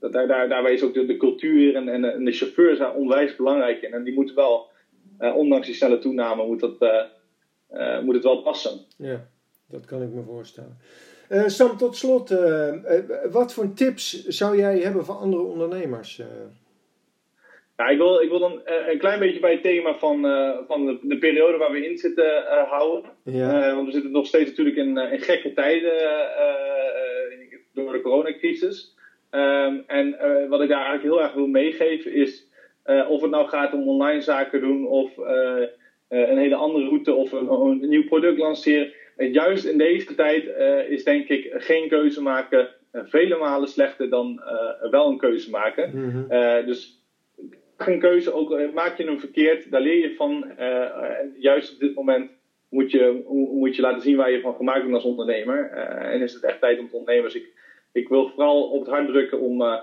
daar, 0.00 0.26
daar, 0.26 0.48
daarbij 0.48 0.72
is 0.72 0.82
ook 0.82 0.94
de, 0.94 1.06
de 1.06 1.16
cultuur 1.16 1.74
en, 1.74 1.88
en, 1.88 2.24
de 2.24 2.32
chauffeurs 2.32 2.78
daar 2.78 2.94
onwijs 2.94 3.36
belangrijk 3.36 3.82
in. 3.82 3.92
En 3.92 4.04
die 4.04 4.14
moeten 4.14 4.34
wel, 4.34 4.70
ondanks 5.18 5.66
die 5.66 5.74
snelle 5.74 5.98
toename, 5.98 6.46
moet, 6.46 6.60
dat, 6.60 6.78
moet 8.02 8.14
het 8.14 8.24
wel 8.24 8.42
passen. 8.42 8.80
Ja, 8.96 9.28
dat 9.68 9.84
kan 9.84 10.02
ik 10.02 10.10
me 10.10 10.22
voorstellen. 10.22 10.78
Sam, 11.46 11.76
tot 11.76 11.96
slot, 11.96 12.34
wat 13.30 13.54
voor 13.54 13.72
tips 13.72 14.26
zou 14.26 14.56
jij 14.56 14.78
hebben 14.78 15.04
voor 15.04 15.14
andere 15.14 15.42
ondernemers? 15.42 16.18
Ik, 17.90 17.96
wil, 17.96 18.20
ik 18.20 18.28
wil 18.28 18.38
dan 18.38 18.60
een 18.64 18.98
klein 18.98 19.18
beetje 19.18 19.40
bij 19.40 19.52
het 19.52 19.62
thema 19.62 19.94
van, 19.94 20.22
van 20.66 20.86
de, 20.86 20.98
de, 21.02 21.18
periode 21.18 21.56
waar 21.56 21.72
we 21.72 21.86
in 21.86 21.98
zitten 21.98 22.44
houden. 22.68 23.10
Ja. 23.22 23.74
want 23.74 23.86
we 23.86 23.92
zitten 23.92 24.10
nog 24.10 24.26
steeds 24.26 24.48
natuurlijk 24.50 24.76
in, 24.76 24.98
in 24.98 25.20
gekke 25.20 25.52
tijden 25.52 25.92
door 27.72 27.92
de 27.92 28.00
coronacrisis. 28.00 28.94
Um, 29.30 29.84
en 29.86 30.16
wat 30.48 30.60
ik 30.60 30.68
daar 30.68 30.84
eigenlijk 30.84 31.02
heel 31.02 31.22
erg 31.22 31.32
wil 31.34 31.46
meegeven 31.46 32.12
is, 32.12 32.48
of 33.08 33.22
het 33.22 33.30
nou 33.30 33.48
gaat 33.48 33.72
om 33.72 33.88
online 33.88 34.20
zaken 34.20 34.60
doen 34.60 34.86
of 34.86 35.10
een 36.08 36.38
hele 36.38 36.54
andere 36.54 36.84
route 36.84 37.14
of 37.14 37.32
een, 37.32 37.50
een 37.50 37.88
nieuw 37.88 38.04
product 38.04 38.38
lanceren. 38.38 38.92
juist 39.16 39.64
in 39.64 39.78
deze 39.78 40.14
tijd 40.14 40.44
is 40.88 41.04
denk 41.04 41.28
ik 41.28 41.52
geen 41.52 41.88
keuze 41.88 42.22
maken 42.22 42.68
vele 42.92 43.36
malen 43.36 43.68
slechter 43.68 44.08
dan 44.08 44.42
wel 44.90 45.08
een 45.08 45.18
keuze 45.18 45.50
maken. 45.50 45.90
Mm 45.94 46.10
-hmm. 46.10 46.66
dus 46.66 47.04
een 47.76 47.98
keuze, 47.98 48.32
ook 48.32 48.52
eh, 48.52 48.72
maak 48.72 48.96
je 48.96 49.04
hem 49.04 49.20
verkeerd, 49.20 49.70
daar 49.70 49.80
leer 49.80 49.98
je 49.98 50.14
van. 50.14 50.44
Juist 51.38 51.72
op 51.72 51.80
dit 51.80 51.94
moment 51.94 52.30
moet 52.68 52.90
je, 52.90 53.22
moet 53.52 53.76
je 53.76 53.82
laten 53.82 54.02
zien 54.02 54.16
waar 54.16 54.30
je 54.30 54.40
van 54.40 54.54
gemaakt 54.54 54.82
bent 54.82 54.94
als 54.94 55.04
ondernemer. 55.04 55.70
Uh, 55.74 56.12
en 56.12 56.20
is 56.20 56.32
het 56.32 56.44
echt 56.44 56.60
tijd 56.60 56.78
om 56.78 56.88
te 56.88 56.96
ondernemen. 56.96 57.32
Dus 57.32 57.42
ik, 57.42 57.52
ik 57.92 58.08
wil 58.08 58.28
vooral 58.28 58.70
op 58.70 58.80
het 58.80 58.90
hart 58.90 59.06
drukken 59.06 59.40
om, 59.40 59.60
uh, 59.60 59.80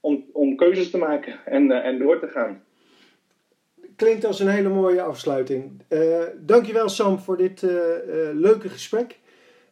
om, 0.00 0.24
om 0.32 0.56
keuzes 0.56 0.90
te 0.90 0.98
maken 0.98 1.40
en, 1.44 1.70
en 1.70 1.98
door 1.98 2.20
te 2.20 2.28
gaan. 2.28 2.64
Klinkt 4.00 4.24
als 4.24 4.40
een 4.40 4.48
hele 4.48 4.68
mooie 4.68 5.02
afsluiting. 5.02 5.82
dankjewel 6.40 6.88
Sam 6.88 7.18
voor 7.18 7.36
dit 7.36 7.62
leuke 8.32 8.68
gesprek. 8.68 9.18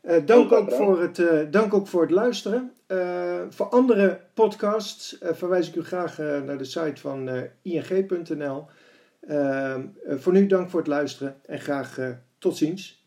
Uh, 0.02 0.16
dank, 0.26 0.52
ook 0.52 0.72
voor 0.72 1.00
het, 1.00 1.18
uh, 1.18 1.40
dank 1.50 1.74
ook 1.74 1.86
voor 1.86 2.02
het 2.02 2.10
luisteren. 2.10 2.72
Uh, 2.88 3.40
voor 3.48 3.66
andere 3.66 4.20
podcasts 4.34 5.18
verwijs 5.20 5.68
ik 5.68 5.74
u 5.74 5.84
graag 5.84 6.18
naar 6.18 6.58
de 6.58 6.64
site 6.64 7.00
van 7.00 7.30
ing.nl. 7.62 8.66
voor 10.08 10.32
nu 10.32 10.46
dank 10.46 10.70
voor 10.70 10.80
het 10.80 10.88
luisteren 10.88 11.36
en 11.46 11.60
graag 11.60 11.98
tot 12.38 12.56
ziens. 12.56 13.06